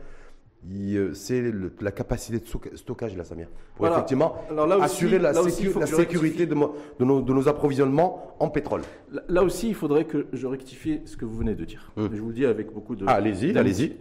[0.69, 1.51] euh, c'est
[1.81, 3.47] la capacité de stockage de la Samir.
[3.75, 4.35] Pour effectivement
[4.81, 8.81] assurer la, sécurité de, nos, approvisionnements en pétrole.
[9.27, 11.91] Là, aussi, il faudrait que je rectifie ce que vous venez de dire.
[11.97, 12.09] Hum.
[12.13, 13.05] Je vous le dis avec beaucoup de.
[13.07, 13.97] Ah, allez-y, allez-y.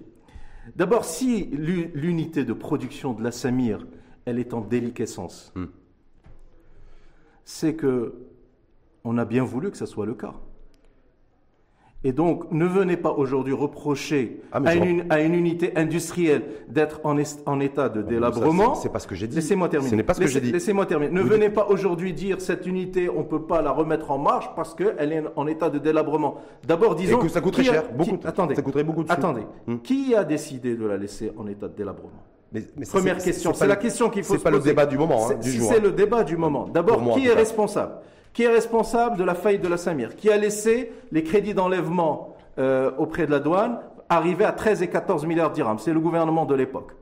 [0.76, 3.87] D'abord, si l'unité de production de la Samir,
[4.26, 5.70] elle est en déliquescence, hum.
[7.44, 8.14] c'est que
[9.03, 10.35] on a bien voulu que ça soit le cas.
[12.02, 17.00] Et donc, ne venez pas aujourd'hui reprocher ah, à, une, à, une, unité industrielle d'être
[17.04, 18.74] en, en, état de délabrement.
[18.74, 19.36] C'est pas ce que j'ai dit.
[19.36, 19.90] Laissez-moi terminer.
[19.90, 20.50] Ce n'est pas ce que j'ai dit.
[20.50, 21.12] Laissez-moi terminer.
[21.12, 24.48] Ne venez pas aujourd'hui dire cette unité, on ne peut pas la remettre en marche
[24.56, 26.38] parce qu'elle est en état de délabrement.
[26.66, 27.18] D'abord, disons.
[27.20, 27.92] Et que ça coûterait cher.
[27.92, 28.18] beaucoup.
[28.24, 28.54] attendez.
[28.54, 29.42] Ça coûterait beaucoup de Attendez.
[29.66, 29.78] Hmm.
[29.80, 32.22] Qui a décidé de la laisser en état de délabrement?
[32.52, 33.52] Mais, Première question.
[33.52, 34.44] C'est la question qu'il faut se poser.
[34.44, 35.28] C'est pas le débat du moment.
[35.28, 35.80] Hein, c'est hein.
[35.82, 36.66] le débat du moment.
[36.66, 37.92] D'abord, qui est responsable?
[38.32, 42.36] Qui est responsable de la faillite de la Samir, qui a laissé les crédits d'enlèvement
[42.58, 45.78] euh, auprès de la douane arriver à 13 et 14 milliards d'irhams.
[45.78, 46.92] C'est le gouvernement de l'époque.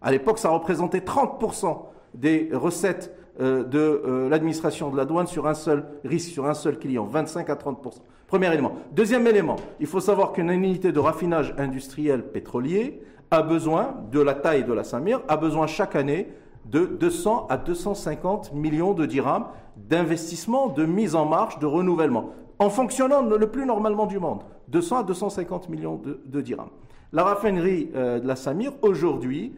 [0.00, 1.78] À l'époque, ça représentait 30%
[2.14, 6.54] des recettes euh, de euh, l'administration de la douane sur un seul risque, sur un
[6.54, 8.02] seul client, 25 à 30%.
[8.26, 8.72] Premier élément.
[8.92, 14.34] Deuxième élément, il faut savoir qu'une unité de raffinage industriel pétrolier a besoin, de la
[14.34, 16.28] taille de la Samir, a besoin chaque année
[16.64, 19.46] de 200 à 250 millions de dirhams
[19.76, 24.42] d'investissement, de mise en marche, de renouvellement, en fonctionnant le plus normalement du monde.
[24.68, 26.70] 200 à 250 millions de, dirhams.
[27.12, 29.54] La raffinerie euh, de la Samir, aujourd'hui,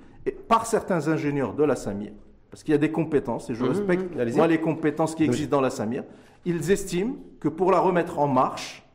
[0.49, 2.13] par certains ingénieurs de la Samir,
[2.51, 5.25] parce qu'il y a des compétences, et je mmh, respecte mmh, moi les compétences qui
[5.25, 6.05] existent dans la Samir,
[6.45, 8.87] ils estiment que pour la remettre en marche,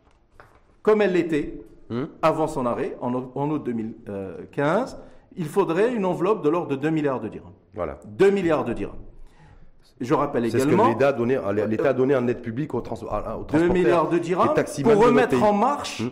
[0.81, 2.03] comme elle l'était mmh.
[2.21, 4.97] avant son arrêt, en, août 2015,
[5.37, 7.51] il faudrait une enveloppe de l'ordre de 2 milliards de dirhams.
[7.79, 7.97] Voilà.
[8.05, 8.99] 2 milliards de dirhams.
[10.01, 10.65] Je rappelle également.
[10.65, 12.97] C'est ce que l'État a donné, l'État a donné en aide publique au, trans,
[13.53, 16.03] 2 milliards de dirhams pour remettre en marche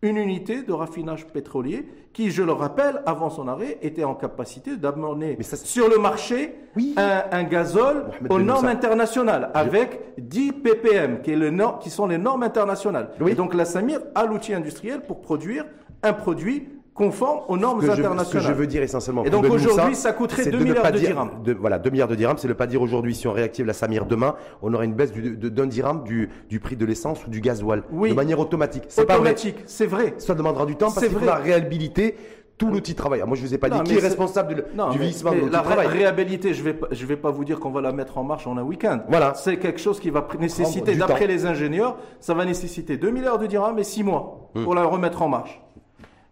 [0.00, 4.78] une unité de raffinage pétrolier qui, je le rappelle, avant son arrêt, était en capacité
[4.78, 6.54] d'amener sur le marché
[6.96, 12.42] un, gazole aux normes internationales, avec 10 ppm, qui, est le qui sont les normes
[12.42, 13.10] internationales.
[13.26, 15.66] Et donc la Samir a l'outil industriel pour produire
[16.02, 18.26] un produit conforme aux normes internationales.
[18.26, 19.24] ce que je veux dire essentiellement.
[19.24, 21.30] Et donc aujourd'hui, ça coûterait 2 milliards de, dirhams.
[21.60, 24.06] voilà, 2 milliards de dirhams, c'est ne pas dire aujourd'hui, si on réactive la Samir
[24.06, 27.82] demain, on aurait une baisse d'un dirham du, du, prix de l'essence ou du gasoil.
[27.92, 28.10] Oui.
[28.10, 28.84] De manière automatique.
[28.88, 29.34] C'est pas vrai.
[29.66, 30.14] c'est vrai.
[30.18, 32.16] Ça demandera du temps parce qu'il la réhabilité
[32.56, 33.22] tout l'outil de travail.
[33.26, 35.62] Moi, je ne vous ai pas dit qui est responsable du vieillissement de l'outil de
[35.62, 35.86] travail.
[35.86, 38.24] La réhabilité, je ne vais, je vais pas vous dire qu'on va la mettre en
[38.24, 39.00] marche en un week-end.
[39.08, 39.34] Voilà.
[39.34, 43.46] C'est quelque chose qui va nécessiter, d'après les ingénieurs, ça va nécessiter 2 milliards de
[43.46, 44.64] dirhams et 6 mois hmm.
[44.64, 45.60] pour la remettre en marche.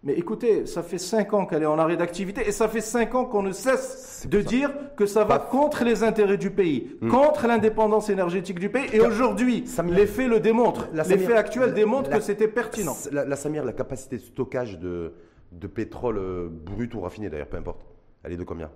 [0.04, 3.14] Mais écoutez, ça fait cinq ans qu'elle est en arrêt d'activité et ça fait cinq
[3.14, 7.08] ans qu'on ne cesse de dire que ça va contre les intérêts du pays, hmm.
[7.08, 8.86] contre l'indépendance énergétique du pays.
[8.92, 10.88] Et aujourd'hui, les faits le démontrent.
[10.92, 12.94] Les faits actuels démontrent que c'était pertinent.
[13.12, 15.14] La, la, Samir, la capacité de stockage de,
[15.52, 17.80] de pétrole euh, brut ou raffiné d'ailleurs, peu importe,
[18.22, 18.70] elle est de combien?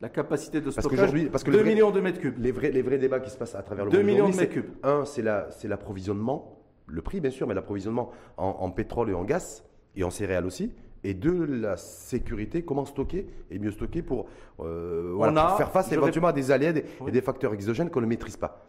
[0.00, 2.38] La capacité de stockage, parce que 2 millions de mètres cubes.
[2.38, 4.06] Les vrais, les vrais débats qui se passent à travers le 2 monde.
[4.06, 4.70] 2 millions de mètres cubes.
[4.84, 5.22] Un, c'est
[5.68, 9.64] l'approvisionnement, le prix bien sûr, mais l'approvisionnement en, pétrole et en gaz
[9.96, 10.72] et en céréales aussi.
[11.04, 14.26] Et deux, la sécurité, comment stocker et mieux stocker pour,
[14.60, 15.16] euh,
[15.56, 16.74] faire face éventuellement à des aléas
[17.06, 18.66] et des facteurs exogènes qu'on ne maîtrise pas.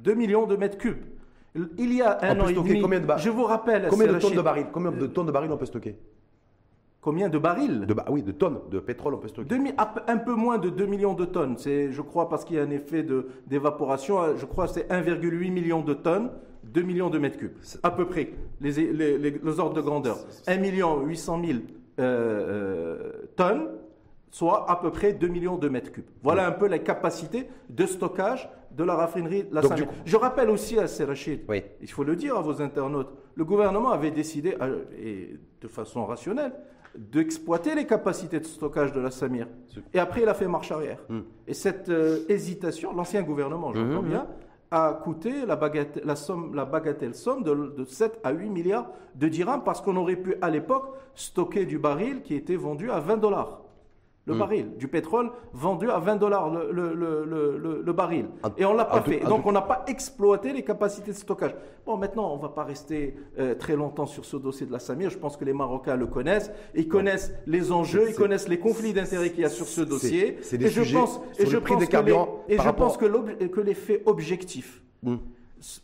[0.00, 1.02] 2 millions de mètres cubes.
[1.78, 4.34] Il y a un an et demi, combien de je vous rappelle, combien de tonnes
[4.34, 5.96] de barils, combien de tonnes de barils on peut stocker?
[7.00, 7.86] Combien de barils?
[7.86, 9.54] De, Oui, de tonnes de pétrole on peut stocker.
[10.08, 11.56] un peu moins de 2 millions de tonnes.
[11.58, 13.06] C'est, je crois, parce qu'il y a un effet
[13.46, 14.36] d'évaporation.
[14.36, 16.30] Je crois que c'est 1,8 million de tonnes
[16.74, 20.18] 2 millions de mètres cubes, à peu près, les, les, ordres de grandeur.
[20.46, 21.58] 1 million 800 000
[23.36, 23.68] tonnes,
[24.30, 26.04] soit à peu près 2 millions de mètres cubes.
[26.22, 30.78] Voilà un peu la capacité de stockage de la raffinerie La Saint Je rappelle aussi
[30.78, 31.62] à Serachid, oui.
[31.80, 36.04] il faut le dire à vos internautes, le gouvernement avait décidé, euh, et de façon
[36.04, 36.52] rationnelle,
[36.96, 39.46] d'exploiter les capacités de stockage de la Samir.
[39.92, 40.98] Et après, il a fait marche arrière.
[41.08, 41.20] Hmm.
[41.46, 44.26] Et cette euh, hésitation, l'ancien gouvernement, je mmh, bien,
[44.74, 49.28] a coûté la, bagatelle, la, somme, la bagatelle somme de, 7 à 8 milliards de
[49.28, 53.18] dirhams parce qu'on aurait pu à l'époque stocker du baril qui était vendu à 20
[53.18, 53.60] dollars.
[54.26, 54.38] Le hmm.
[54.38, 58.26] baril, du pétrole vendu à 20 dollars le, le, le, baril.
[58.56, 59.20] Et on ne l'a pas fait.
[59.20, 61.54] donc on n'a pas exploité les capacités de stockage.
[61.84, 64.78] Bon, maintenant, on ne va pas rester euh, très longtemps sur ce dossier de la
[64.78, 65.10] Samir.
[65.10, 66.50] Je pense que les Marocains le connaissent.
[66.74, 70.38] Ils connaissent les enjeux, ils connaissent les conflits d'intérêts qu'il y a sur ce dossier.
[70.40, 72.14] C'est des et je pense, et je pense que les,
[72.48, 75.16] et je pense que, que les faits objectifs hmm.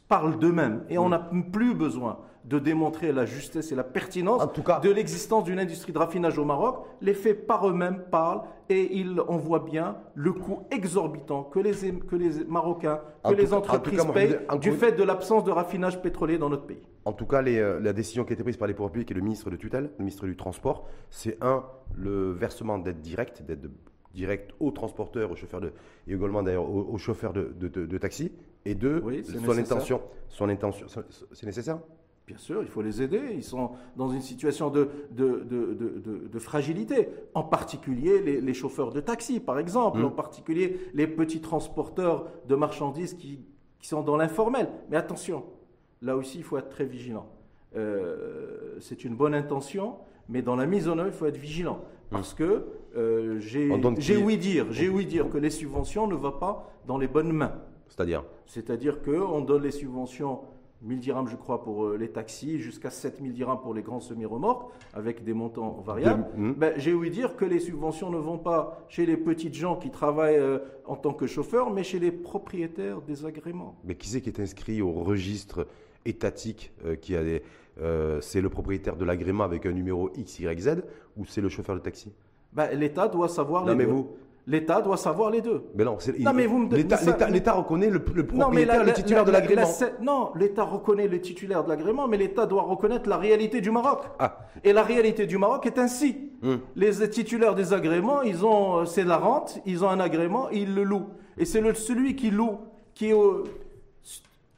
[0.08, 0.84] parlent d'eux-mêmes.
[0.88, 1.10] Et on hmm.
[1.10, 2.18] n'a plus besoin
[2.50, 4.42] de démontrer la justesse et la pertinence
[4.82, 6.84] de l'existence d'une industrie de raffinage au Maroc.
[7.00, 11.72] Les faits par eux-mêmes parlent et ils, on voit bien le coût exorbitant que les,
[12.00, 16.50] que les Marocains, que les entreprises payent du fait de l'absence de raffinage pétrolier dans
[16.50, 16.82] notre pays.
[17.04, 19.14] En tout cas, euh, la décision qui a été prise par les pouvoirs publics et
[19.14, 21.64] le ministre de tutelle, le ministre du Transport, c'est un,
[21.96, 23.70] le versement d'aide directe, d'aide
[24.12, 25.72] directe aux transporteurs, aux chauffeurs de,
[26.08, 28.32] et également d'ailleurs aux, chauffeurs de, de, taxi,
[28.64, 30.86] et deux, son intention, son intention,
[31.32, 31.78] c'est nécessaire?
[32.30, 33.32] Bien sûr, il faut les aider.
[33.34, 35.44] Ils sont dans une situation de, de,
[36.30, 37.08] de, fragilité.
[37.34, 39.98] En particulier les, chauffeurs de taxi, par exemple.
[39.98, 40.04] Mmh.
[40.04, 43.40] En particulier les petits transporteurs de marchandises qui,
[43.80, 44.68] qui sont dans l'informel.
[44.90, 45.42] Mais attention,
[46.02, 47.26] là aussi, il faut être très vigilant.
[47.74, 49.96] Euh, c'est une bonne intention,
[50.28, 51.78] mais dans la mise en œuvre, il faut être vigilant.
[51.78, 52.12] Mmh.
[52.12, 52.64] Parce que
[52.96, 57.08] euh, j'ai ouï dire, j'ai ouï dire que les subventions ne vont pas dans les
[57.08, 57.54] bonnes mains.
[57.88, 58.22] C'est-à-dire?
[58.46, 60.42] C'est-à-dire qu'on donne les subventions
[60.82, 64.70] 1000 dirhams, je crois, pour euh, les taxis, jusqu'à 7000 dirhams pour les grands semi-remorques,
[64.94, 66.26] avec des montants variables.
[66.36, 66.52] Hmm.
[66.52, 69.90] Ben, j'ai ouï dire que les subventions ne vont pas chez les petites gens qui
[69.90, 73.76] travaillent euh, en tant que chauffeurs, mais chez les propriétaires des agréments.
[73.84, 75.66] Mais qui c'est qui est inscrit au registre
[76.06, 77.42] étatique euh, qui a des,
[78.20, 80.82] C'est le propriétaire de l'agrément avec un numéro XYZ
[81.16, 82.12] ou c'est le chauffeur de taxi?
[82.52, 83.64] Ben, L'État doit savoir...
[83.64, 84.16] Non, mais vous
[84.46, 85.64] L'État doit savoir les deux.
[85.74, 85.98] Mais non,
[87.30, 89.68] l'État reconnaît le, propriétaire, le titulaire de l'agrément.
[90.00, 94.00] Non, l'État reconnaît le titulaire de l'agrément, mais l'État doit reconnaître la réalité du Maroc.
[94.18, 94.38] Ah.
[94.64, 96.30] Et la réalité du Maroc est ainsi.
[96.42, 96.56] Hmm.
[96.74, 100.84] Les titulaires des agréments, ils ont, c'est la rente, ils ont un agrément, ils le
[100.84, 101.10] louent.
[101.36, 102.58] Et c'est celui qui loue,
[102.94, 103.14] qui est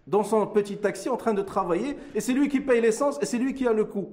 [0.06, 3.26] dans son petit taxi en train de travailler, et c'est lui qui paye l'essence, et
[3.26, 4.10] c'est lui qui a le coût.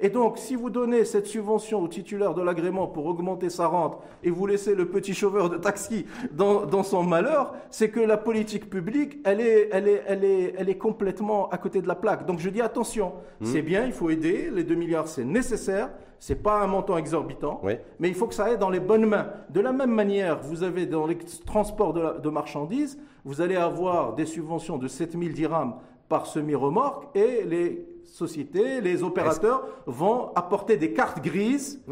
[0.00, 3.98] Et donc, si vous donnez cette subvention au titulaire de l'agrément pour augmenter sa rente
[4.24, 8.70] et vous laissez le petit chauffeur de taxi dans, son malheur, c'est que la politique
[8.70, 12.24] publique, elle est, elle, est, elle, est, elle est complètement à côté de la plaque.
[12.24, 13.44] Donc, je dis attention, mmh.
[13.44, 17.60] c'est bien, il faut aider, les 2 milliards, c'est nécessaire, c'est pas un montant exorbitant,
[17.98, 19.28] mais il faut que ça aille dans les bonnes mains.
[19.50, 24.14] De la même manière, vous avez dans les transports de, de marchandises, vous allez avoir
[24.14, 25.74] des subventions de 7000 dirhams
[26.08, 31.82] par semi-remorque et les sociétés, les opérateurs vont apporter des cartes grises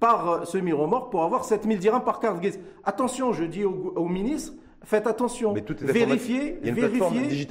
[0.00, 2.58] par euh, semi-remorque pour avoir 7000 dirhams par carte grise.
[2.84, 4.54] Attention, je dis au ministre,
[4.88, 5.52] Faites attention.
[5.52, 7.44] Mais vérifiez, vérifiez,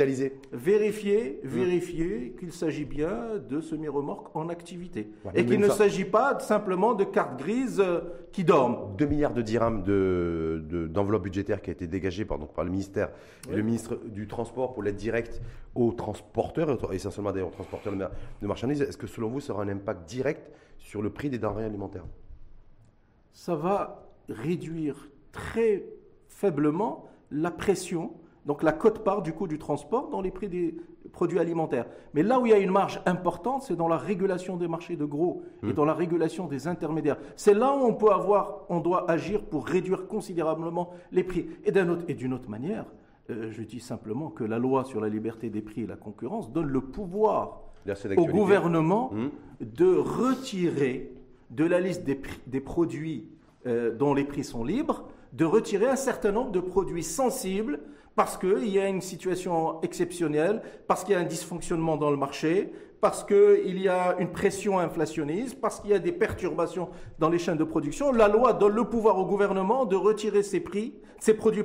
[0.51, 1.47] Vérifiez, mmh.
[1.47, 5.11] vérifiez qu'il s'agit bien de semi-remorques en activité.
[5.35, 7.99] et qu'il ne s'agit pas simplement de cartes grises euh,
[8.31, 8.95] qui dorment.
[8.97, 13.11] 2 milliards de dirhams d'enveloppe de, budgétaire qui a été dégagée par, par le ministère
[13.51, 15.39] et le ministre du Transport pour l'aide directe
[15.75, 18.81] aux transporteurs, essentiellement d'ailleurs aux transporteurs de marchandises.
[18.81, 22.05] Est-ce que selon vous, ça aura un impact direct sur le prix des denrées alimentaires?
[23.31, 25.83] Ça va réduire très
[26.29, 28.11] faiblement la pression,
[28.45, 30.75] donc la cote-part du coût du transport dans les prix des
[31.11, 31.85] produits alimentaires.
[32.13, 34.95] Mais là où il y a une marge importante, c'est dans la régulation des marchés
[34.95, 35.73] de gros et mmh.
[35.73, 37.17] dans la régulation des intermédiaires.
[37.35, 41.47] C'est là où on peut avoir, on doit agir pour réduire considérablement les prix.
[41.65, 41.71] Et
[42.13, 42.85] d'une autre, manière,
[43.29, 46.51] euh, je dis simplement que la loi sur la liberté des prix et la concurrence
[46.51, 47.61] donne le pouvoir
[48.17, 49.65] au gouvernement mmh.
[49.65, 51.11] de retirer
[51.49, 53.29] de la liste des, produits
[53.65, 57.79] euh, dont les prix sont libres de retirer un certain nombre de produits sensibles
[58.15, 62.17] parce qu'il y a une situation exceptionnelle, parce qu'il y a un dysfonctionnement dans le
[62.17, 67.29] marché, parce qu'il y a une pression inflationniste, parce qu'il y a des perturbations dans
[67.29, 68.11] les chaînes de production.
[68.11, 71.63] La loi donne le pouvoir au gouvernement de retirer ces produits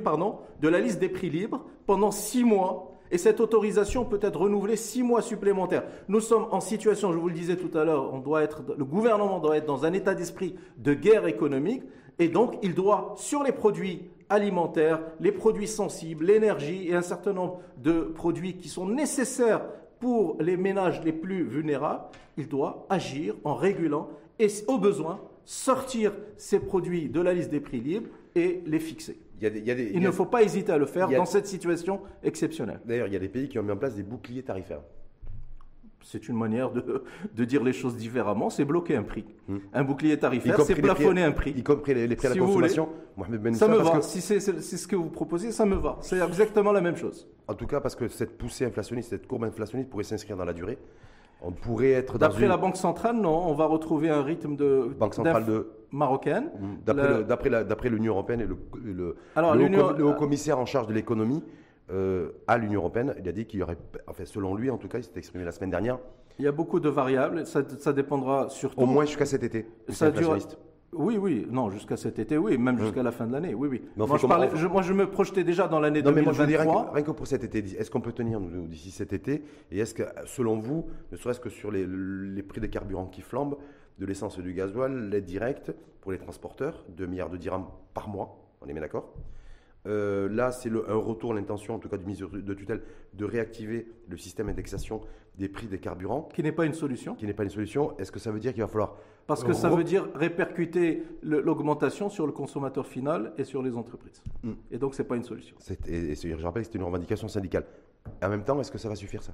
[0.61, 2.91] de la liste des prix libres pendant six mois.
[3.09, 5.83] Et cette autorisation peut être renouvelée six mois supplémentaires.
[6.07, 9.65] Nous sommes en situation, je vous le disais tout à l'heure, le gouvernement doit être
[9.65, 11.83] dans un état d'esprit de guerre économique.
[12.19, 17.33] Et donc, il doit, sur les produits alimentaires, les produits sensibles, l'énergie et un certain
[17.33, 19.65] nombre de produits qui sont nécessaires
[19.99, 22.03] pour les ménages les plus vulnérables,
[22.37, 27.59] il doit agir en régulant et, au besoin, sortir ces produits de la liste des
[27.59, 29.17] prix libres et les fixer.
[29.41, 32.79] Il, ne faut pas hésiter à le faire dans cette situation exceptionnelle.
[32.85, 34.81] D'ailleurs, il y a des pays qui ont mis en place des boucliers tarifaires
[36.03, 37.03] c'est une manière de,
[37.35, 39.25] de, dire les choses différemment, c'est bloquer un prix.
[39.47, 39.57] Hmm.
[39.73, 41.51] Un bouclier tarifaire, c'est plafonner un prix.
[41.51, 42.89] Y compris les, prix à la consommation.
[43.17, 44.01] ben ça me va.
[44.01, 45.97] Si c'est ce que vous proposez, ça me va.
[46.01, 47.27] C'est exactement la même chose.
[47.47, 50.53] En tout cas, parce que cette poussée inflationniste, cette courbe inflationniste pourrait s'inscrire dans la
[50.53, 50.77] durée.
[51.45, 53.49] On pourrait être D'après la Banque centrale, non.
[53.49, 54.95] On va retrouver un rythme de.
[54.97, 55.67] Banque centrale de.
[55.91, 56.49] Marocaine.
[56.59, 57.23] Hmm.
[57.27, 61.43] D'après l'Union européenne et le, le, le haut commissaire en charge de l'économie
[61.89, 63.15] euh, à l'Union européenne.
[63.19, 65.43] Il a dit qu'il y aurait, enfin, selon lui en tout cas, il s'est exprimé
[65.43, 65.99] la semaine dernière.
[66.39, 68.81] Il y a beaucoup de variables, ça, ça dépendra surtout.
[68.81, 69.67] Au moins jusqu'à cet été.
[69.89, 70.35] Ça dure,
[70.95, 72.81] oui, oui, non, jusqu'à cet été, oui, même hum.
[72.81, 73.81] jusqu'à la fin de l'année, oui, oui.
[73.95, 76.13] Moi je, parlais, je, moi, je, me projetais déjà dans l'année 2023.
[76.13, 78.91] Mais moi, je rien, que, rien que pour cet été, est-ce qu'on peut tenir d'ici
[78.91, 79.43] cet été?
[79.71, 83.21] Et est-ce que, selon vous, ne serait-ce que sur les, les, prix des carburants qui
[83.21, 83.57] flambent,
[83.99, 88.07] de l'essence et du gasoil, l'aide directe pour les transporteurs, 2 milliards de dirhams par
[88.07, 89.13] mois, on est bien d'accord?
[89.85, 92.81] Euh, là, c'est un retour, l'intention, en tout cas du ministre de tutelle,
[93.13, 95.01] de réactiver le système d'indexation
[95.37, 96.29] des prix des carburants.
[96.33, 97.15] Qui n'est pas une solution.
[97.15, 97.97] Qui n'est pas une solution.
[97.97, 98.97] Est-ce que ça veut dire qu'il va falloir.
[99.25, 104.21] Parce que ça veut dire répercuter l'augmentation sur le consommateur final et sur les entreprises.
[104.43, 104.53] Hmm.
[104.69, 105.55] Et donc, ce n'est pas une solution.
[105.87, 107.65] Et, je rappelle que c'est une revendication syndicale.
[108.21, 109.33] En même temps, est-ce que ça va suffire, ça?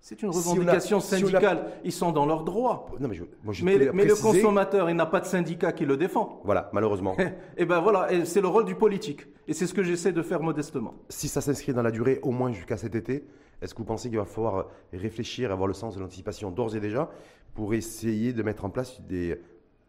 [0.00, 1.72] C'est une revendication syndicale.
[1.84, 2.86] Ils sont dans leurs droits.
[3.00, 6.40] Non, mais, mais, le consommateur, il n'a pas de syndicat qui le défend.
[6.44, 7.16] Voilà, malheureusement.
[7.18, 9.26] et eh ben voilà, c'est le rôle du politique.
[9.46, 10.94] Et c'est ce que j'essaie de faire modestement.
[11.08, 13.24] Si ça s'inscrit dans la durée, au moins jusqu'à cet été,
[13.60, 16.80] est-ce que vous pensez qu'il va falloir réfléchir, avoir le sens de l'anticipation d'ores et
[16.80, 17.10] déjà,
[17.54, 19.40] pour essayer de mettre en place des,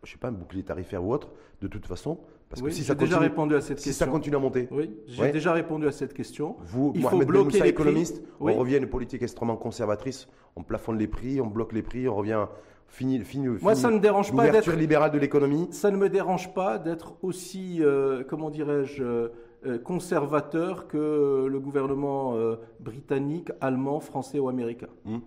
[0.04, 1.30] je sais pas, un bouclier tarifaire ou autre,
[1.62, 2.20] de toute façon,
[2.50, 3.92] parce que si ça déjà répondu à cette question.
[3.92, 4.68] Si ça continue à monter.
[4.72, 6.56] Oui, j'ai déjà répondu à cette question.
[6.66, 10.28] Vous, il faut bloquer les économiste, on revient à une politique extrêmement conservatrice.
[10.56, 12.48] On plafonne les prix, on bloque les prix, on revient
[12.88, 15.68] fini, fini, Moi, ça ne dérange pas d'être libérale de l'économie.
[15.72, 22.34] Ça ne me dérange pas d'être aussi, euh, comment dirais-je, euh, conservateur que le gouvernement
[22.36, 25.20] euh, britannique, allemand, français ou américain, hmm.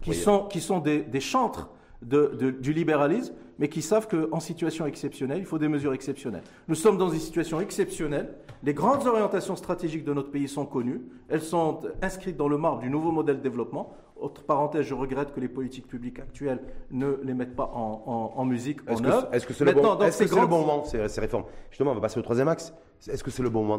[0.00, 1.70] qui, sont, qui sont des, des chantres
[2.02, 6.42] de, du libéralisme mais qui savent qu'en situation exceptionnelle, il faut des mesures exceptionnelles.
[6.68, 8.34] Nous sommes dans une situation exceptionnelle.
[8.62, 11.02] Les grandes orientations stratégiques de notre pays sont connues.
[11.28, 13.94] Elles sont inscrites dans le marbre du nouveau modèle de développement.
[14.18, 18.80] Autre parenthèse, je regrette que les politiques publiques actuelles ne les mettent pas en, musique,
[18.88, 19.28] en œuvre.
[19.32, 21.44] Est-ce que c'est le, bon, est -ce le bon moment, ces, ces, réformes?
[21.68, 22.72] Justement, on va passer au troisième axe.
[23.06, 23.78] Est-ce que c'est le bon moment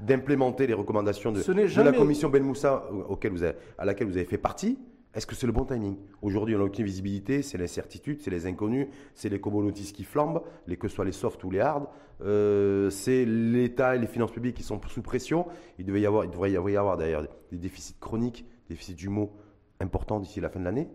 [0.00, 4.26] d'implémenter les recommandations de, de la commission Ben Moussa auquel vous à laquelle vous avez
[4.26, 4.76] fait partie?
[5.16, 5.96] Est-ce que c'est le bon timing?
[6.20, 10.42] Aujourd'hui, on n'a aucune visibilité, c'est l'incertitude, c'est les inconnus, c'est les commodities qui flambent,
[10.66, 11.86] les, que ce soit les soft ou les hard.
[12.20, 15.46] Euh, c'est l'État et les finances publiques qui sont sous pression.
[15.78, 19.08] Il, devait y avoir, il devrait y avoir d'ailleurs des déficits chroniques, des déficits du
[19.08, 19.32] mot
[19.80, 20.90] importants d'ici la fin de l'année.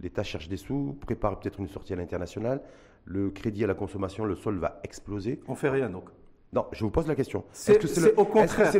[0.00, 2.62] L'État cherche des sous, prépare peut-être une sortie à l'international.
[3.04, 5.38] Le crédit à la consommation, le sol va exploser.
[5.48, 6.08] On fait rien donc
[6.52, 7.44] non, je vous pose la question.
[7.52, 8.00] Est-ce que c'est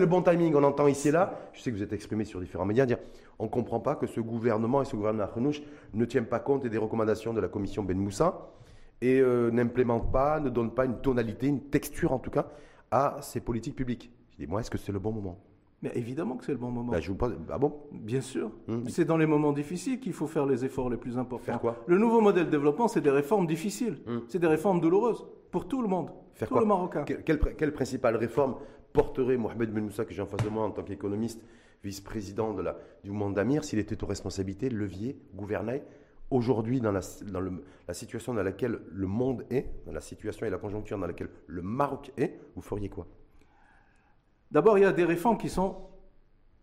[0.01, 0.55] le, bon timing?
[0.57, 2.99] On entend ici et là, je sais que vous êtes exprimé sur différents médias, dire
[3.39, 5.63] on ne comprend pas que ce gouvernement et ce gouvernement Renouche
[5.95, 8.51] ne tiennent pas compte des recommandations de la commission Ben Moussa
[9.01, 12.49] et euh, n'implémentent pas, ne donnent pas une tonalité, une texture en tout cas,
[12.91, 14.11] à ces politiques publiques.
[14.33, 15.39] Je dis, moi, est-ce que c'est le bon moment?
[15.83, 16.93] Mais évidemment que c'est le bon moment.
[17.01, 17.37] Je vous pose...
[17.49, 17.75] Ah bon?
[17.93, 18.51] Bien sûr.
[18.69, 18.89] Hum.
[18.89, 21.45] C'est dans les moments difficiles qu'il faut faire les efforts les plus importants.
[21.45, 21.77] Faire quoi?
[21.87, 23.99] Le nouveau modèle de développement, c'est des réformes difficiles.
[24.07, 24.23] Hum.
[24.29, 26.11] C'est des réformes douloureuses pour tout le monde.
[26.35, 26.63] Faire tout quoi?
[26.63, 27.05] Le Marocain.
[27.05, 28.57] quelle, principale réforme
[28.93, 31.43] porterait Mohamed Ben Moussa, que j'ai en face de moi en tant qu'économiste,
[31.83, 32.55] vice-président
[33.03, 35.83] du mouvement d'Amir, s'il était aux responsabilités, levier, gouvernail
[36.31, 37.43] Aujourd'hui, dans, la, dans
[37.89, 41.31] la situation dans laquelle le monde est, dans la situation et la conjoncture dans laquelle
[41.49, 43.09] le Maroc est, vous feriez quoi?
[44.51, 45.77] D'abord, il y a des réformes qui sont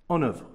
[0.09, 0.45] en œuvre,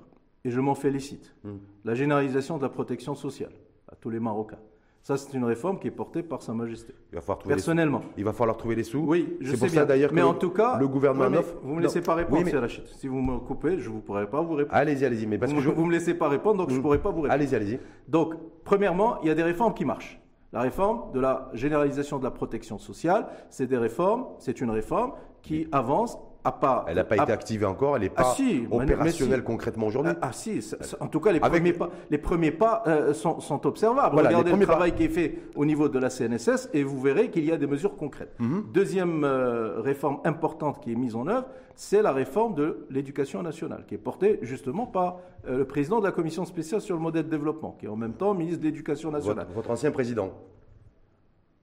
[0.44, 1.34] et je m'en félicite.
[1.44, 1.58] Hmm.
[1.84, 3.52] La généralisation de la protection sociale
[3.90, 4.58] à tous les Marocains.
[5.02, 6.94] Ça, c'est une réforme qui est portée par Sa Majesté.
[7.10, 8.02] Il va falloir trouver Personnellement.
[8.16, 9.00] Il va falloir trouver les sous.
[9.00, 9.80] Oui, je sais pour bien.
[9.80, 11.40] ça d'ailleurs mais en tout cas, le gouvernement.
[11.62, 12.68] vous ne me laissez pas répondre, oui, mais...
[12.98, 14.76] Si vous me coupez, je ne pourrai pas vous répondre.
[14.76, 15.26] Allez-y, allez-y.
[15.26, 15.70] Mais parce vous, que je...
[15.70, 16.82] vous me laissez pas répondre, donc je ne hmm.
[16.82, 17.34] pourrai pas vous répondre.
[17.34, 17.80] Allez-y, allez-y.
[18.06, 20.20] Donc, premièrement, il y a des réformes qui marchent.
[20.52, 25.14] La réforme de la généralisation de la protection sociale, c'est des réformes, c'est une réforme
[25.42, 26.16] qui avance
[26.50, 30.12] pas, elle n'a pas été activée encore, elle n'est ah, pas si, opérationnelle concrètement aujourd'hui.
[30.20, 30.60] Ah, si,
[30.98, 34.16] en tout cas, les premiers pas, les premiers pas euh, sont, observables.
[34.16, 37.44] Regardez le travail qui est fait au niveau de la CNSS et vous verrez qu'il
[37.44, 38.34] y a des mesures concrètes.
[38.40, 38.64] Mhm.
[38.72, 43.84] Deuxième euh, réforme importante qui est mise en œuvre, c'est la réforme de l'éducation nationale,
[43.86, 47.26] qui est portée justement par euh, le président de la commission spéciale sur le modèle
[47.26, 49.46] de développement, qui est en même temps ministre de l'Éducation nationale.
[49.54, 50.32] votre ancien président.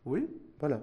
[0.06, 0.28] Oui.
[0.60, 0.80] Voilà.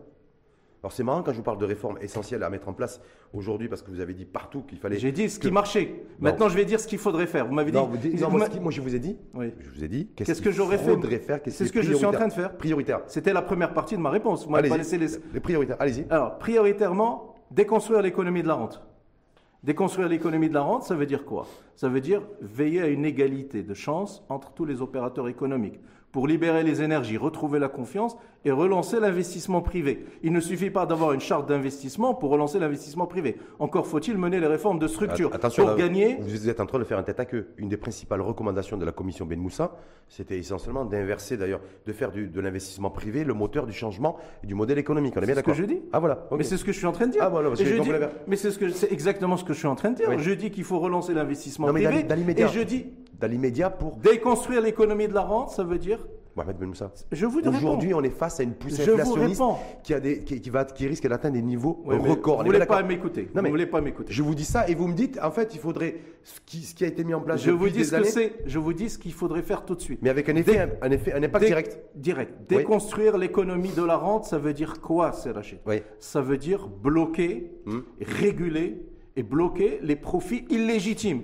[0.86, 3.00] Alors c'est marrant quand je vous parle de réformes essentielles à mettre en place
[3.32, 5.00] aujourd'hui parce que vous avez dit partout qu'il fallait.
[5.00, 6.04] J'ai dit ce qui marchait.
[6.20, 7.44] Maintenant je vais dire ce qu'il faudrait faire.
[7.48, 7.76] Vous m'avez dit.
[7.76, 7.90] Non,
[8.30, 9.18] moi, je vous ai dit.
[9.34, 9.52] Oui.
[9.58, 10.06] Je vous ai dit.
[10.14, 12.56] Qu'est-ce que j'aurais fait faire C'est ce que je suis en train de faire.
[12.56, 13.00] Prioritaire.
[13.08, 14.46] C'était la première partie de ma réponse.
[14.46, 15.08] Moi, pas laissé les...
[15.34, 15.74] les prioritaires.
[15.80, 16.06] Allez-y.
[16.08, 18.80] Alors prioritairement, déconstruire l'économie de la rente.
[19.64, 21.48] Déconstruire l'économie de la rente, ça veut dire quoi?
[21.74, 25.80] Ça veut dire veiller à une égalité de chance entre tous les opérateurs économiques
[26.12, 30.06] pour libérer les énergies, retrouver la confiance et relancer l'investissement privé.
[30.22, 33.36] Il ne suffit pas d'avoir une charte d'investissement pour relancer l'investissement privé.
[33.58, 36.16] Encore faut-il mener les réformes de structure Attention, pour gagner.
[36.20, 37.48] Vous êtes en train de faire un tête à queue.
[37.58, 39.76] Une des principales recommandations de la commission Ben Moussa,
[40.08, 44.54] c'était essentiellement d'inverser d'ailleurs, de faire de l'investissement privé le moteur du changement et du
[44.54, 45.14] modèle économique.
[45.16, 45.82] On est bien d'accord C'est ce que je dis.
[45.92, 46.28] Ah voilà.
[46.36, 47.22] Mais c'est ce que je suis en train de dire.
[47.24, 47.48] Ah voilà.
[47.48, 47.90] Parce que dis...
[48.26, 50.18] Mais c'est ce que c'est exactement ce que je suis en train de dire.
[50.18, 52.06] Je dis qu'il faut relancer l'investissement privé.
[52.36, 52.86] Et je dis
[53.18, 56.06] dans l'immédiat pour déconstruire l'économie de la rente, ça veut dire
[56.36, 56.92] Mohamed Ben Moussa.
[57.10, 59.42] Je vous Aujourd'hui, on est face à une poussée inflationniste
[59.82, 62.38] qui, a des, qui, va, qui risque d'atteindre des niveaux records.
[62.38, 63.30] Vous ne voulez pas m'écouter.
[63.34, 64.12] Non, mais voulez pas m'écouter.
[64.12, 66.74] Je vous dis ça et vous me dites, en fait, il faudrait ce qui, ce
[66.74, 68.04] qui a été mis en place je vous dis ce années.
[68.04, 68.32] Que c'est.
[68.44, 70.00] Je vous dis ce qu'il faudrait faire tout de suite.
[70.02, 71.78] Mais avec un effet, un, effet, un impact direct.
[71.94, 72.34] Direct.
[72.48, 75.76] Déconstruire l'économie de la rente, ça veut dire quoi, Serachid oui.
[76.00, 77.78] Ça veut dire bloquer, hmm.
[78.00, 78.82] réguler
[79.16, 81.22] et bloquer les profits illégitimes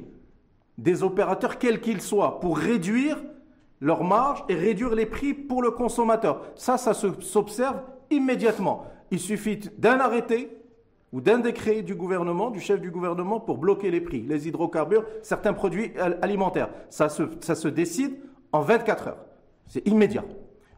[0.82, 3.16] des opérateurs, quels qu'ils soient, pour réduire
[3.80, 6.42] leur marge et réduire les prix pour le consommateur.
[6.56, 7.80] Ça, ça s'observe
[8.10, 8.86] immédiatement.
[9.10, 10.56] Il suffit d'un arrêté
[11.12, 15.04] ou d'un décret du gouvernement, du chef du gouvernement, pour bloquer les prix, les hydrocarbures,
[15.22, 16.70] certains produits alimentaires.
[16.90, 18.18] Ça se, ça se décide
[18.50, 19.24] en 24 heures.
[19.66, 20.24] C'est immédiat.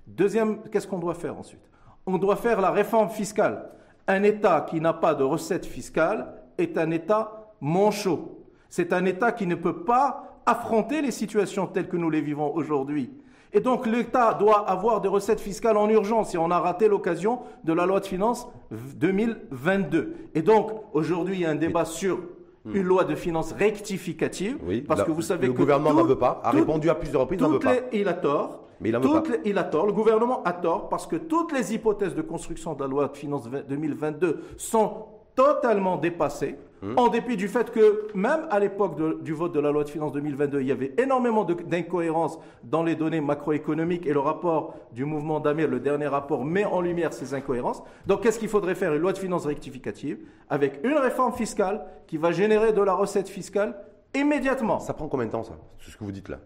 [0.07, 1.62] Deuxième, qu'est-ce qu'on doit faire ensuite?
[2.07, 3.70] On doit faire la réforme fiscale.
[4.07, 8.43] Un État qui n'a pas de recettes fiscales est un État manchot.
[8.77, 12.53] C'est un État qui ne peut pas affronter les situations telles que nous les vivons
[12.57, 13.09] aujourd'hui.
[13.53, 17.39] Et donc l'État doit avoir des recettes fiscales en urgence et on a raté l'occasion
[17.62, 18.49] de la loi de finances
[18.97, 20.16] 2022.
[20.35, 22.18] Et donc aujourd'hui il y a un débat sur
[22.64, 26.18] une loi de finances rectificative oui, parce que vous savez le que gouvernement n'en veut
[26.18, 27.77] pas, a répondu à plusieurs reprises, n'en veut pas.
[27.93, 28.64] il a tort.
[28.81, 29.22] Mais il, veut pas.
[29.45, 29.87] il a tort.
[29.87, 33.16] Le gouvernement a tort parce que toutes les hypothèses de construction de la loi de
[33.16, 36.95] finances 2022 sont totalement dépassé, hmm.
[36.97, 40.12] en dépit du fait que même à l'époque du vote de la loi de finances
[40.12, 45.41] 2022, il y avait énormément d'incohérences dans les données macroéconomiques et le rapport du mouvement
[45.41, 47.82] d'Amir, le dernier rapport, met en lumière ces incohérences.
[48.07, 48.95] Donc qu'est-ce qu'il faudrait faire?
[48.95, 50.18] Une loi de finances rectificative
[50.49, 53.76] avec une réforme fiscale qui va générer de la recette fiscale
[54.14, 54.78] immédiatement.
[54.78, 55.59] Ça prend combien de temps ça?
[55.80, 56.39] C'est ce que vous dites là.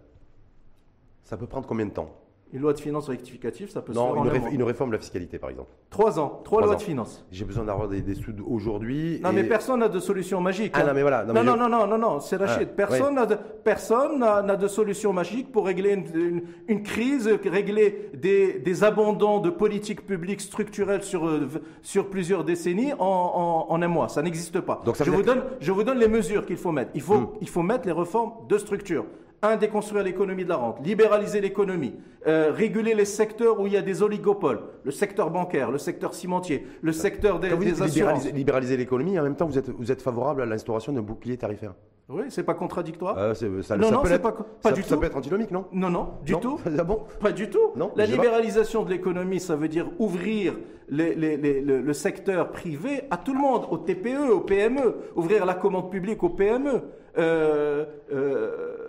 [1.25, 2.09] Ça peut prendre combien de temps?
[2.53, 5.39] Une loi de finances rectificative, ça peut se faire une, une réforme de la fiscalité,
[5.39, 5.71] par exemple.
[5.91, 7.27] Trois ans, trois, lois de finances.
[7.31, 9.21] J'ai besoin d'avoir des, sous aujourd'hui.
[9.23, 10.73] Non, mais personne n'a de solution magique.
[10.75, 10.93] Ah, non, hein.
[10.95, 11.25] mais voilà.
[11.25, 12.69] Non, non, non, non, non, non, c'est Rachid.
[12.71, 18.11] Ah, personne n'a de, personne n'a de solution magique pour régler une, une, crise, régler
[18.15, 21.49] des, des, abandons de politiques publiques structurelles sur, euh,
[21.83, 24.09] sur plusieurs décennies en, en, un mois.
[24.09, 24.81] Ça n'existe pas.
[24.85, 26.93] Donc, ça je, vous donne, je vous donne les mesures qu'il faut mettre.
[26.95, 27.29] Il faut, hmm.
[27.41, 29.05] il faut mettre les réformes de structure
[29.43, 31.95] un, déconstruire l'économie de la rente, libéraliser l'économie,
[32.27, 36.15] euh, réguler les secteurs où il y a des oligopoles, le secteur bancaire, le secteur
[36.15, 38.27] cimentier, le secteur des, des assurances.
[38.33, 41.75] Libéraliser, l'économie, en même temps, vous êtes, vous êtes favorable à l'instauration d'un bouclier tarifaire
[42.11, 43.19] oui, c'est pas contradictoire.
[43.19, 44.89] Euh, ça, non, non, c'est pas, pas du tout.
[44.89, 45.67] Ça peut être antinomique, non?
[45.73, 46.59] Non, non, du tout.
[46.79, 47.03] Ah bon?
[47.21, 47.73] Pas du tout.
[47.77, 50.55] Non, la libéralisation de l'économie, ça veut dire ouvrir
[50.89, 55.45] les, les, les, le, secteur privé à tout le monde, aux TPE, aux PME, ouvrir
[55.45, 56.81] la commande publique aux PME.
[57.19, 58.88] Euh, euh,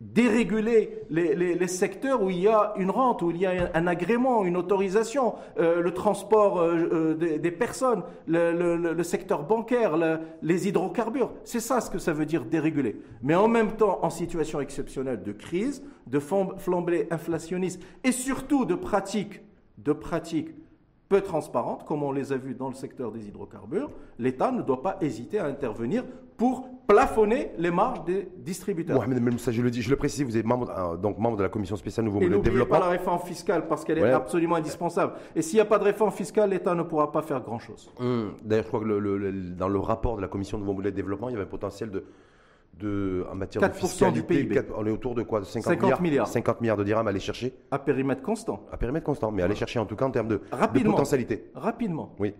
[0.00, 3.86] déréguler les, les, secteurs où il y a une rente, où il y a un,
[3.88, 9.96] agrément, une autorisation, euh, le transport euh, euh, des, personnes, le, secteur bancaire,
[10.40, 11.32] les hydrocarbures.
[11.42, 13.00] C'est ça ce que ça veut dire déréguler.
[13.22, 18.76] Mais en même temps, en situation exceptionnelle de crise, de flambée inflationniste et surtout de
[18.76, 19.42] pratiques,
[19.78, 20.50] de pratiques
[21.08, 24.82] peu transparentes, comme on les a vues dans le secteur des hydrocarbures, l'État ne doit
[24.82, 26.04] pas hésiter à intervenir
[26.36, 28.96] pour plafonner les marges des distributeurs.
[28.96, 31.42] Mohamed Moussa, je le dis, je le précise, vous êtes membre, euh, donc membre de
[31.42, 32.78] la commission spéciale nouveau modèle de développement.
[32.78, 35.14] pas la réforme fiscale parce qu'elle est absolument indispensable.
[35.34, 37.90] Et s'il n'y a pas de réforme fiscale, l'État ne pourra pas faire grand-chose.
[37.98, 41.28] Hum, d'ailleurs, je crois que dans le rapport de la commission nouveau modèle de développement,
[41.28, 42.04] il y avait un potentiel de
[42.78, 44.60] de, en matière de fiscalité, du PIB.
[44.76, 47.78] on est autour de quoi 50, milliards, 50 milliards de dirhams à aller chercher À
[47.78, 48.66] périmètre constant.
[48.70, 50.40] À périmètre constant, mais aller chercher en tout cas en termes de,
[50.84, 51.50] potentialité.
[51.54, 52.14] Rapidement.
[52.18, 52.34] Oui.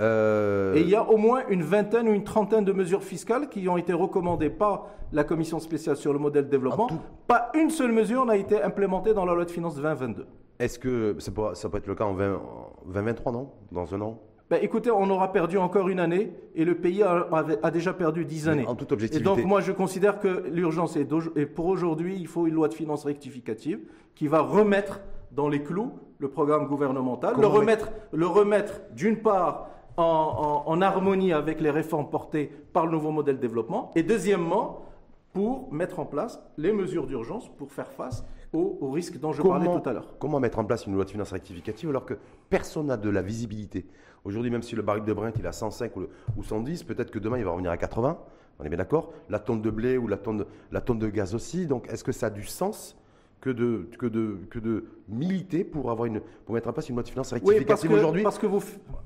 [0.00, 3.48] Euh, Et il y a au moins une vingtaine ou une trentaine de mesures fiscales
[3.48, 6.88] qui ont été recommandées par la commission spéciale sur le modèle de développement.
[7.26, 10.26] Pas une seule mesure n'a été implémentée dans la loi de finances 2022.
[10.58, 13.50] Est-ce que ça peut, ça peut être le cas en 2023, non?
[13.70, 14.20] Dans un an?
[14.50, 18.48] Ben, écoutez, on aura perdu encore une année et le pays a, déjà perdu dix
[18.48, 18.66] années.
[18.66, 19.22] En toute objectivité.
[19.30, 22.68] Et donc moi je considère que l'urgence est, et pour aujourd'hui, il faut une loi
[22.68, 23.80] de finances rectificative
[24.14, 25.00] qui va remettre
[25.32, 29.68] dans les clous le programme gouvernemental, le remettre, le remettre d'une part
[29.98, 34.84] en, en, harmonie avec les réformes portées par le nouveau modèle de développement et deuxièmement
[35.32, 39.66] pour mettre en place les mesures d'urgence pour faire face aux risques dont je parlais
[39.66, 40.14] tout à l'heure.
[40.18, 42.14] Comment mettre en place une loi de finances rectificative alors que
[42.48, 43.86] personne n'a de la visibilité?
[44.24, 47.18] Aujourd'hui, même si le baril de Brent il est à 105 ou, 110, peut-être que
[47.18, 48.18] demain il va revenir à 80.
[48.58, 51.08] On est bien d'accord La tonne de blé ou la tonne de, la tonne de
[51.08, 51.66] gaz aussi.
[51.66, 52.96] Donc, est-ce que ça a du sens
[53.40, 56.96] que de, que de, que de militer pour, avoir une, pour mettre en place une
[56.96, 58.62] loi de finances rectificative aujourd'hui parce que vous...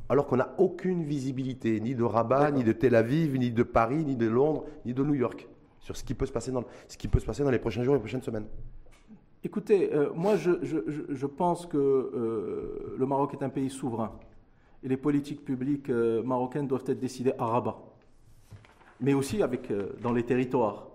[0.09, 4.05] Alors qu'on n'a aucune visibilité, ni de Rabat, ni de Tel Aviv, ni de Paris,
[4.05, 5.47] ni de Londres, ni de New York,
[5.81, 7.83] sur ce qui peut se passer dans, ce qui peut se passer dans les prochains
[7.83, 8.47] jours et les prochaines semaines.
[9.45, 10.77] Écoutez, euh, moi je, je,
[11.09, 14.13] je, pense que euh, le Maroc est un pays souverain
[14.85, 17.77] et les politiques publiques euh, marocaines doivent être décidées à Rabat,
[19.01, 20.87] mais aussi avec, dans les territoires.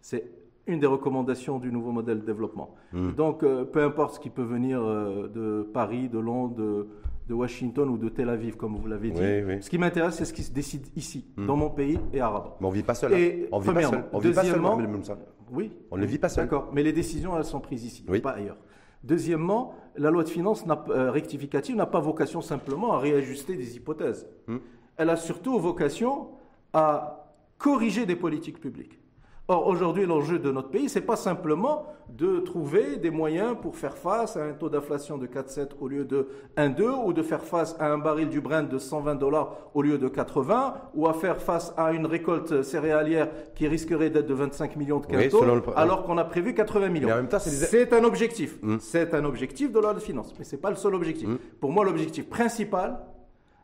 [0.00, 0.24] C'est
[0.66, 2.74] une des recommandations du nouveau modèle de développement.
[2.92, 3.12] Hmm.
[3.12, 8.08] Donc, peu importe ce qui peut venir de Paris, de Londres, de, Washington ou de
[8.08, 9.62] Tel Aviv, comme vous l'avez dit.
[9.62, 11.46] Ce qui m'intéresse, c'est ce qui se décide ici, hmm.
[11.46, 12.56] dans mon pays et à Rabat.
[12.60, 13.14] Mais on ne vit pas seul.
[13.14, 13.46] Hein.
[13.52, 14.04] on vit pas seul.
[14.12, 15.18] On vit pas seul.
[15.50, 15.72] Oui.
[15.90, 16.44] On ne vit pas seul.
[16.44, 16.70] D'accord.
[16.72, 18.58] Mais les décisions, elles sont prises ici, pas ailleurs.
[19.04, 24.26] Deuxièmement, la loi de finances euh, rectificative n'a pas vocation simplement à réajuster des hypothèses.
[24.48, 24.58] Hmm.
[24.96, 26.30] Elle a surtout vocation
[26.72, 28.98] à corriger des politiques publiques.
[29.48, 33.76] Or, aujourd'hui, l'enjeu de notre pays, ce n'est pas simplement de trouver des moyens pour
[33.76, 36.26] faire face à un taux d'inflation de 4,7 au lieu de
[36.56, 39.98] 1,2, ou de faire face à un baril du Brent de 120 dollars au lieu
[39.98, 44.74] de 80, ou à faire face à une récolte céréalière qui risquerait d'être de 25
[44.74, 45.44] millions de quintaux,
[45.76, 47.08] alors qu'on a prévu 80 millions.
[47.38, 48.58] C'est un objectif.
[48.62, 48.78] Hmm.
[48.80, 51.28] C'est un objectif de la loi de finances, mais ce n'est pas le seul objectif.
[51.28, 51.38] Hmm.
[51.60, 52.98] Pour moi, l'objectif principal,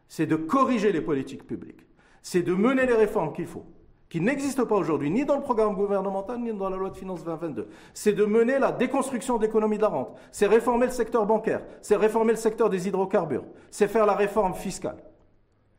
[0.06, 1.84] c'est de corriger les politiques publiques.
[2.22, 3.64] C'est de mener les réformes qu'il faut
[4.12, 7.24] qui n'existe pas aujourd'hui, ni dans le programme gouvernemental, ni dans la loi de finances
[7.24, 7.66] 2022.
[7.94, 10.14] C'est de mener la déconstruction de l'économie de la rente.
[10.30, 11.62] C'est réformer le secteur bancaire.
[11.80, 13.44] C'est réformer le secteur des hydrocarbures.
[13.70, 14.98] C'est faire la réforme fiscale.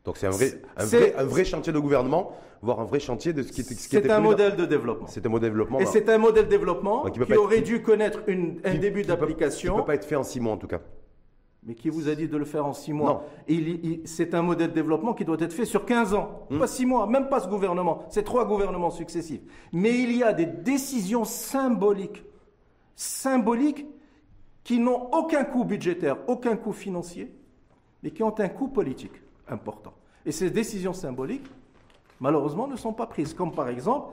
[0.04, 3.32] Donc c'est un vrai, un, vrai, un vrai, chantier de gouvernement, voire un vrai chantier
[3.32, 5.06] de ce qui, ce qui C'est un modèle de développement.
[5.06, 5.78] C'est un modèle de développement.
[5.78, 9.74] Et c'est un modèle de développement qui, aurait dû connaître une, un début d'application.
[9.74, 10.80] Qui ne peut pas être fait en six mois en tout cas.
[11.66, 13.24] Mais qui vous a dit de le faire en six mois
[14.04, 16.46] C'est un modèle de développement qui doit être fait sur 15 ans.
[16.50, 16.58] Hmm.
[16.58, 18.04] Pas six mois, même pas ce gouvernement.
[18.10, 19.40] C'est trois gouvernements successifs.
[19.72, 22.22] Mais il y a des décisions symboliques,
[22.94, 23.86] symboliques,
[24.62, 27.34] qui n'ont aucun coût budgétaire, aucun coût financier,
[28.02, 29.12] mais qui ont un coût politique
[29.48, 29.92] important.
[30.26, 31.46] Et ces décisions symboliques,
[32.20, 33.34] malheureusement, ne sont pas prises.
[33.34, 34.12] Comme par exemple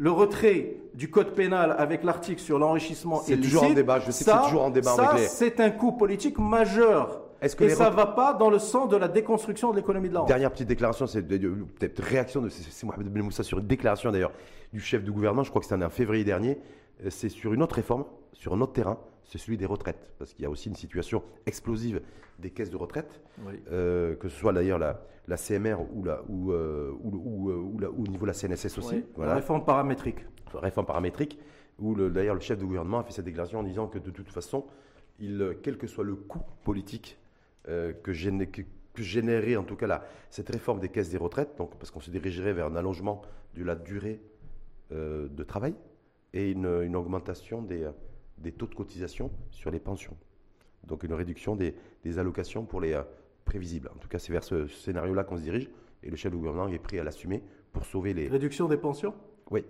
[0.00, 4.24] le retrait du code pénal avec l'article sur l'enrichissement C'est toujours en débat, je sais
[4.24, 7.20] que c'est toujours en débat ça, c'est un coup politique majeur.
[7.38, 10.14] que et ça ne va pas dans le sens de la déconstruction de l'économie de
[10.14, 14.10] la Dernière petite déclaration, c'est peut-être réaction de c'est Mohamed Ben Moussa sur une déclaration
[14.10, 14.32] d'ailleurs
[14.72, 16.58] du chef du gouvernement, je crois que c'était en février dernier,
[17.04, 18.98] euh, c'est sur une autre réforme, sur un autre terrain,
[19.30, 20.12] c'est celui des retraites.
[20.18, 22.02] Parce qu'il y a aussi une situation explosive
[22.40, 23.20] des caisses de retraite,
[23.70, 28.06] euh, que ce soit d'ailleurs la, la, CMR ou, la, ou, euh, ou, ou, au
[28.08, 29.04] niveau de la CNSS aussi.
[29.16, 30.18] La réforme paramétrique.
[30.52, 31.38] réforme paramétrique,
[31.78, 34.30] où d'ailleurs le chef du gouvernement a fait cette déclaration en disant que de toute
[34.30, 34.66] façon,
[35.20, 37.16] il, quel que soit le coût politique
[37.66, 41.92] que, que, générerait en tout cas la, cette réforme des caisses des retraites, donc, parce
[41.92, 43.22] qu'on se dirigerait vers un allongement
[43.54, 44.20] de la durée
[44.90, 45.74] de travail,
[46.32, 47.88] et une, augmentation des,
[48.40, 50.16] des, taux de cotisation sur les pensions.
[50.84, 51.74] Donc une réduction des,
[52.18, 53.02] allocations pour les euh,
[53.44, 53.90] prévisibles.
[53.94, 55.70] En tout cas, c'est vers ce, scénario-là qu'on se dirige
[56.02, 58.28] et le chef du gouvernement est prêt à l'assumer pour sauver les...
[58.28, 59.14] Réduction des pensions?
[59.50, 59.64] Oui.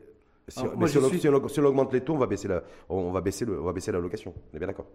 [0.49, 3.61] Si, mais si, on, augmente les taux, on va baisser la, on va baisser le,
[3.61, 4.35] on va baisser l'allocation.
[4.53, 4.87] On est bien d'accord?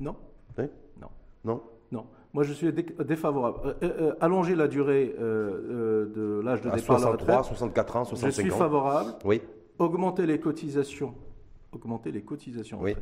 [0.00, 0.16] Non.
[0.58, 0.64] Oui?
[1.00, 1.08] Non.
[1.44, 1.62] Non?
[1.92, 2.06] Non.
[2.32, 3.58] Moi, je suis défavorable.
[3.64, 8.30] Euh, euh, allonger la durée de l'âge de à départ 63, 64 ans, 65 ans.
[8.30, 9.14] Je suis favorable.
[9.24, 9.40] Oui
[9.78, 11.14] augmenter les cotisations.
[11.72, 12.80] Augmenter les cotisations.
[12.80, 12.94] Oui.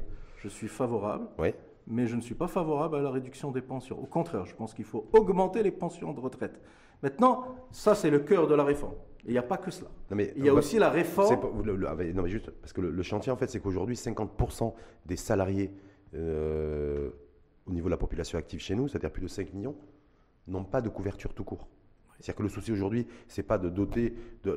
[0.43, 1.29] Je suis favorable.
[1.39, 1.55] Oui.
[1.87, 4.01] Mais je ne suis pas favorable à la réduction des pensions.
[4.01, 6.61] Au contraire, je pense qu'il faut augmenter les pensions de retraite.
[7.03, 8.95] Maintenant, ça, c'est le cœur de la réforme.
[9.25, 9.91] Il n'y a pas que cela.
[10.11, 11.39] mais, il y a aussi la réforme.
[11.43, 14.75] Ah, non, mais juste, parce que le, chantier, en fait, c'est qu'aujourd'hui, 50%
[15.07, 15.73] des salariés
[16.15, 17.11] euh,
[17.67, 19.77] au niveau de la population active chez nous, c'est-à-dire plus de 5 millions,
[20.49, 21.69] n'ont pas de couverture tout court.
[22.19, 24.15] C'est-à-dire que le souci aujourd'hui, c'est pas de doter,
[24.45, 24.53] de,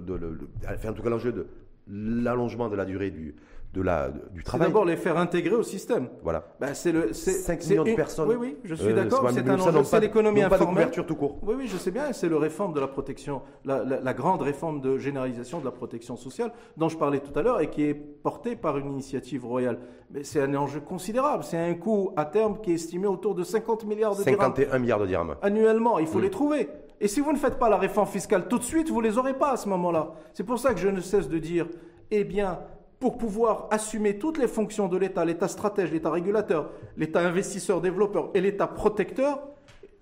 [0.88, 1.48] en tout cas l'enjeu de
[1.88, 3.36] l'allongement de la durée du,
[3.76, 4.68] de la, du travail.
[4.68, 6.08] C'est d'abord les faire intégrer au système.
[6.24, 6.46] Voilà.
[6.60, 8.30] Ben, c'est le, 5 millions de personnes.
[8.30, 9.30] Oui, oui, je suis euh, d'accord.
[9.32, 10.60] C'est un enjeu, c'est l'économie informelle.
[10.60, 11.40] Pas de couverture tout court.
[11.44, 12.14] Oui, oui, je sais bien.
[12.14, 16.16] C'est le réforme de la protection, la, la, grande réforme de généralisation de la protection
[16.16, 19.80] sociale dont je parlais tout à l'heure et qui est portée par une initiative royale.
[20.10, 21.44] Mais c'est un enjeu considérable.
[21.44, 24.56] C'est un coût à terme qui est estimé autour de 50 milliards de 51 dirhams.
[24.56, 25.36] 51 milliards de dirhams.
[25.42, 26.00] Annuellement.
[26.00, 26.24] Il faut mm.
[26.24, 26.70] les trouver.
[27.02, 29.18] Et si vous ne faites pas la réforme fiscale tout de suite, vous ne les
[29.18, 30.14] aurez pas à ce moment-là.
[30.34, 31.68] C'est pour ça que je ne cesse de dire,
[32.10, 32.60] eh bien,
[33.06, 38.32] pour pouvoir assumer toutes les fonctions de l'État, l'État stratège, l'État régulateur, l'État investisseur, développeur
[38.34, 39.44] et l'État protecteur,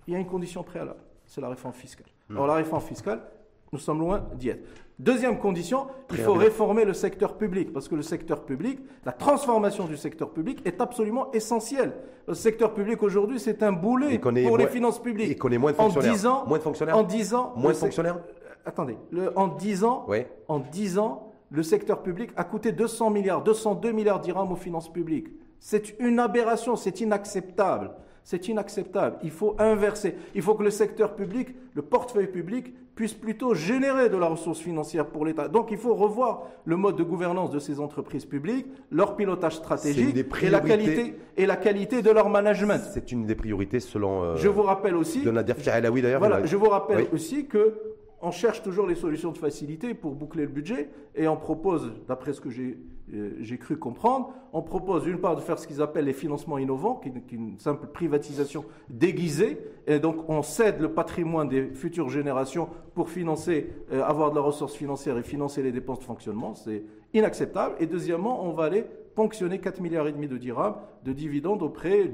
[0.07, 2.07] il y a une condition préalable, c'est la réforme fiscale.
[2.29, 2.35] Hmm.
[2.35, 3.21] Alors la réforme fiscale,
[3.73, 4.65] nous sommes loin d'y être.
[4.97, 9.83] Deuxième condition, il faut réformer le secteur public, parce que le secteur public, la transformation
[9.83, 11.91] du secteur public est absolument essentielle.
[12.25, 15.27] Le secteur public aujourd'hui, c'est un boulet pour les finances publiques.
[15.29, 16.09] Il connaît moins de fonctionnaires.
[16.09, 16.97] En 10 ans, moins de fonctionnaires.
[16.97, 18.19] En 10 ans, moins de fonctionnaires.
[18.65, 20.07] attendez, le, en 10 ans,
[20.47, 24.91] en 10 ans, le secteur public a coûté 200 milliards, 202 milliards d'irhams aux finances
[24.91, 25.27] publiques.
[25.59, 27.91] C'est une aberration, c'est inacceptable.
[28.23, 29.17] C'est inacceptable.
[29.23, 30.15] Il faut inverser.
[30.33, 34.59] Il faut que le secteur public, le portefeuille public, puisse plutôt générer de la ressource
[34.59, 35.47] financière pour l'État.
[35.47, 40.15] Donc il faut revoir le mode de gouvernance de ces entreprises publiques, leur pilotage stratégique
[40.41, 42.81] et la, qualité, et la qualité de leur management.
[42.93, 44.23] C'est une des priorités selon...
[44.23, 45.21] Euh, je vous rappelle aussi...
[45.21, 46.19] De Nadir d'ailleurs.
[46.19, 47.75] Voilà, je vous rappelle aussi que
[48.23, 52.31] on cherche toujours les solutions de facilité pour boucler le budget et on propose, d'après
[52.31, 52.77] ce que j'ai
[53.13, 56.95] euh, cru comprendre, on propose d'une part de faire ce qu'ils appellent les financements innovants,
[56.95, 62.69] qui, est une simple privatisation déguisée, et donc on cède le patrimoine des futures générations
[62.95, 66.83] pour financer, euh, avoir de la ressource financière et financer les dépenses de fonctionnement, c'est
[67.13, 67.75] inacceptable.
[67.81, 72.09] Et deuxièmement, on va aller ponctionner 4 milliards et demi de dirhams de dividendes auprès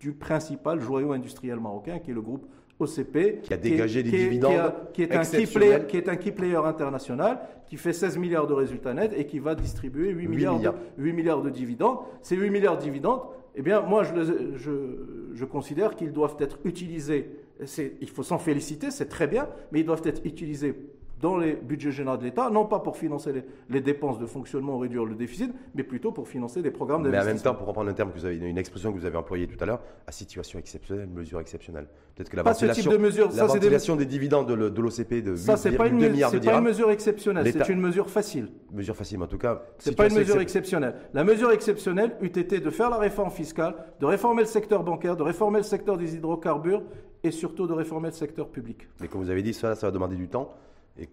[0.00, 2.46] du principal joyau industriel marocain, qui est le groupe
[2.82, 6.32] OCP, qui a dégagé des dividendes qui, est un key player, qui est un key
[6.32, 10.58] player international, qui fait 16 milliards de résultats nets et qui va distribuer 8, milliards,
[10.60, 11.98] De, 8 milliards de dividendes.
[12.20, 13.22] Ces 8 milliards de dividendes,
[13.54, 14.12] eh bien, moi, je,
[14.56, 14.70] je,
[15.34, 17.30] je considère qu'ils doivent être utilisés.
[18.00, 20.74] Il faut s'en féliciter, c'est très bien, mais ils doivent être utilisés
[21.22, 23.32] dans les budgets généraux de l'État, non pas pour financer
[23.70, 27.24] les, dépenses de fonctionnement ou réduire le déficit, mais plutôt pour financer des programmes d'investissement.
[27.24, 29.06] Mais en même temps, pour reprendre un terme que vous avez, une expression que vous
[29.06, 31.86] avez employée tout à l'heure, à situation exceptionnelle, mesure exceptionnelle.
[32.16, 33.30] Peut-être que la pas ventilation, ce type de mesure.
[33.36, 34.04] La ventilation des...
[34.04, 37.50] dividendes de l'OCP de 8, ça, c'est pas une, milliards de pas une mesure exceptionnelle,
[37.50, 38.48] c'est une mesure facile.
[38.72, 39.62] Mesure facile, mais en tout cas.
[39.78, 40.96] C'est pas une mesure exceptionnelle.
[41.14, 45.16] La mesure exceptionnelle eût été de faire la réforme fiscale, de réformer le secteur bancaire,
[45.16, 46.82] de réformer le secteur des hydrocarbures
[47.22, 48.88] et surtout de réformer le secteur public.
[49.00, 50.52] Mais comme vous avez dit, ça, ça va demander du temps.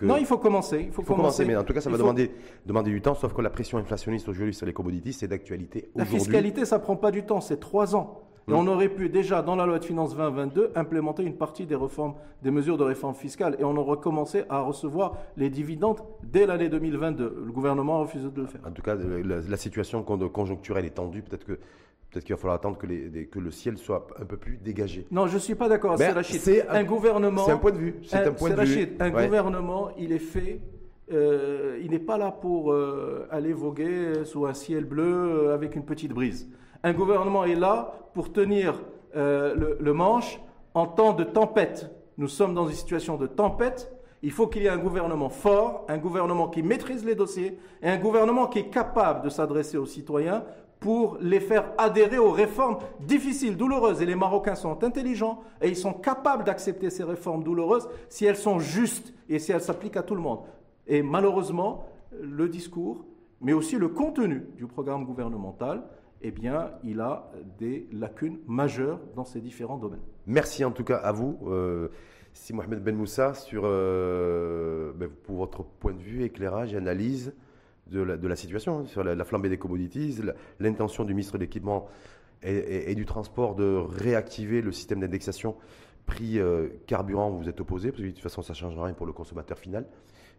[0.02, 0.84] Non, il faut commencer.
[0.88, 1.46] Il faut, commencer.
[1.46, 2.32] mais en tout cas, ça va demander,
[2.66, 6.06] demander du temps, sauf que la pression inflationniste aujourd'hui sur les commodities, c'est d'actualité La
[6.06, 8.24] fiscalité, ça prend pas du temps, c'est trois ans.
[8.50, 11.76] Et on aurait pu déjà, dans la loi de finances 2022, implémenter une partie des
[11.76, 13.56] réformes, des mesures de réforme fiscale.
[13.60, 17.44] Et on aurait commencé à recevoir les dividendes dès l'année 2022.
[17.46, 18.62] Le gouvernement a refusé de le faire.
[18.66, 21.22] En tout cas, la, situation conjoncturelle est tendue.
[21.22, 21.60] Peut-être que
[22.10, 25.06] Peut-être qu'il va falloir attendre que, les, que, le ciel soit un peu plus dégagé.
[25.12, 25.96] Non, je ne suis pas d'accord.
[26.24, 27.46] C'est un, gouvernement.
[27.46, 27.96] C'est un point de vue.
[28.04, 28.90] C'est un, point de vue.
[29.00, 30.60] Un gouvernement, il est fait.
[31.12, 35.76] Euh, il n'est pas là pour euh, aller voguer sous un ciel bleu euh, avec
[35.76, 36.50] une petite brise.
[36.84, 38.82] Un gouvernement est là pour tenir
[39.16, 40.40] le, le manche
[40.74, 41.92] en temps de tempête.
[42.18, 43.92] Nous sommes dans une situation de tempête.
[44.22, 47.90] Il faut qu'il y ait un gouvernement fort, un gouvernement qui maîtrise les dossiers et
[47.90, 50.44] un gouvernement qui est capable de s'adresser aux citoyens
[50.80, 54.02] pour les faire adhérer aux réformes difficiles, douloureuses.
[54.02, 58.38] Et les Marocains sont intelligents et ils sont capables d'accepter ces réformes douloureuses si elles
[58.38, 60.40] sont justes et si elles s'appliquent à tout le monde.
[60.88, 61.86] Et malheureusement,
[62.20, 63.06] le discours,
[63.42, 65.84] mais aussi le contenu du programme gouvernemental,
[66.22, 70.02] eh bien, il a des lacunes majeures dans ces différents domaines.
[70.28, 71.40] Merci en tout cas à vous.
[71.48, 71.90] Euh,
[72.34, 77.34] si Mohamed Ben Moussa, euh, ben, pour votre point de vue, éclairage analyse
[77.90, 80.22] de la, situation, hein, sur la, flambée des commodities,
[80.60, 81.88] l'intention du ministre de l'Équipement
[82.44, 85.56] et, du Transport de réactiver le système d'indexation
[86.06, 88.94] prix euh, carburant, vous êtes opposé, parce que de toute façon, ça ne changera rien
[88.94, 89.86] pour le consommateur final.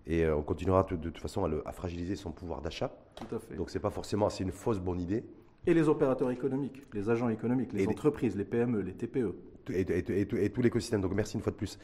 [0.07, 2.93] Et euh, on continuera de, toute façon à, fragiliser son pouvoir d'achat.
[3.15, 3.55] Tout à fait.
[3.55, 5.25] Donc, c'est pas forcément, c'est une fausse bonne idée.
[5.67, 9.35] Et les opérateurs économiques, les agents économiques, les entreprises, les, PME, les TPE.
[9.73, 11.03] Et, et tout l'écosystème.
[11.03, 11.79] Donc, merci une fois de plus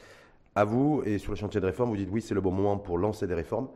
[0.55, 1.03] à vous.
[1.05, 3.27] Et sur le chantier de réforme, vous dites oui, c'est le bon moment pour lancer
[3.27, 3.69] des réformes.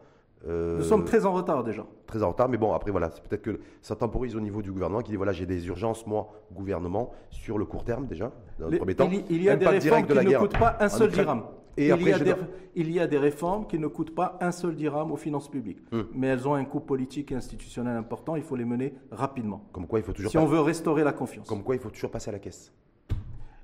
[0.48, 1.84] Euh, Nous sommes très en retard déjà.
[2.06, 4.72] Très en retard, mais bon, après voilà, c'est peut-être que ça temporise au niveau du
[4.72, 8.68] gouvernement qui dit voilà, j'ai des urgences, moi, gouvernement, sur le court terme déjà, dans
[8.68, 9.08] le premier temps.
[9.28, 11.42] Il, y a des réformes qui ne coûtent pas un seul dirham.
[11.76, 12.34] Et il, y a des,
[12.74, 15.78] il, y a des, réformes qui ne coûtent pas un seul dirham aux finances publiques.
[15.92, 16.02] Hmm.
[16.12, 19.64] Mais elles ont un coût politique et institutionnel important, il faut les mener rapidement.
[19.72, 21.48] Comme quoi, il faut toujours si on veut restaurer la confiance.
[21.48, 22.72] Comme quoi, il faut toujours passer à la caisse.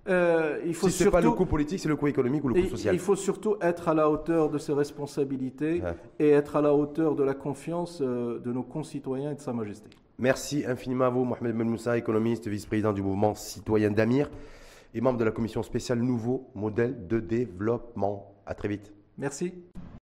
[0.08, 2.48] Euh, il faut si ce n'est pas le coût politique, c'est le coût économique ou
[2.48, 2.94] le coût social.
[2.94, 5.82] Il faut surtout être à la hauteur de ses responsabilités
[6.18, 9.52] et être à la hauteur de la confiance euh, de nos concitoyens et de Sa
[9.52, 9.90] Majesté.
[10.18, 14.30] Merci infiniment à vous, Mohamed Ben Moussa, économiste, vice-président du mouvement citoyen d'Amir
[14.94, 18.34] et membre de la commission spéciale Nouveau modèle de développement.
[18.46, 18.92] À très vite.
[19.18, 19.52] Merci.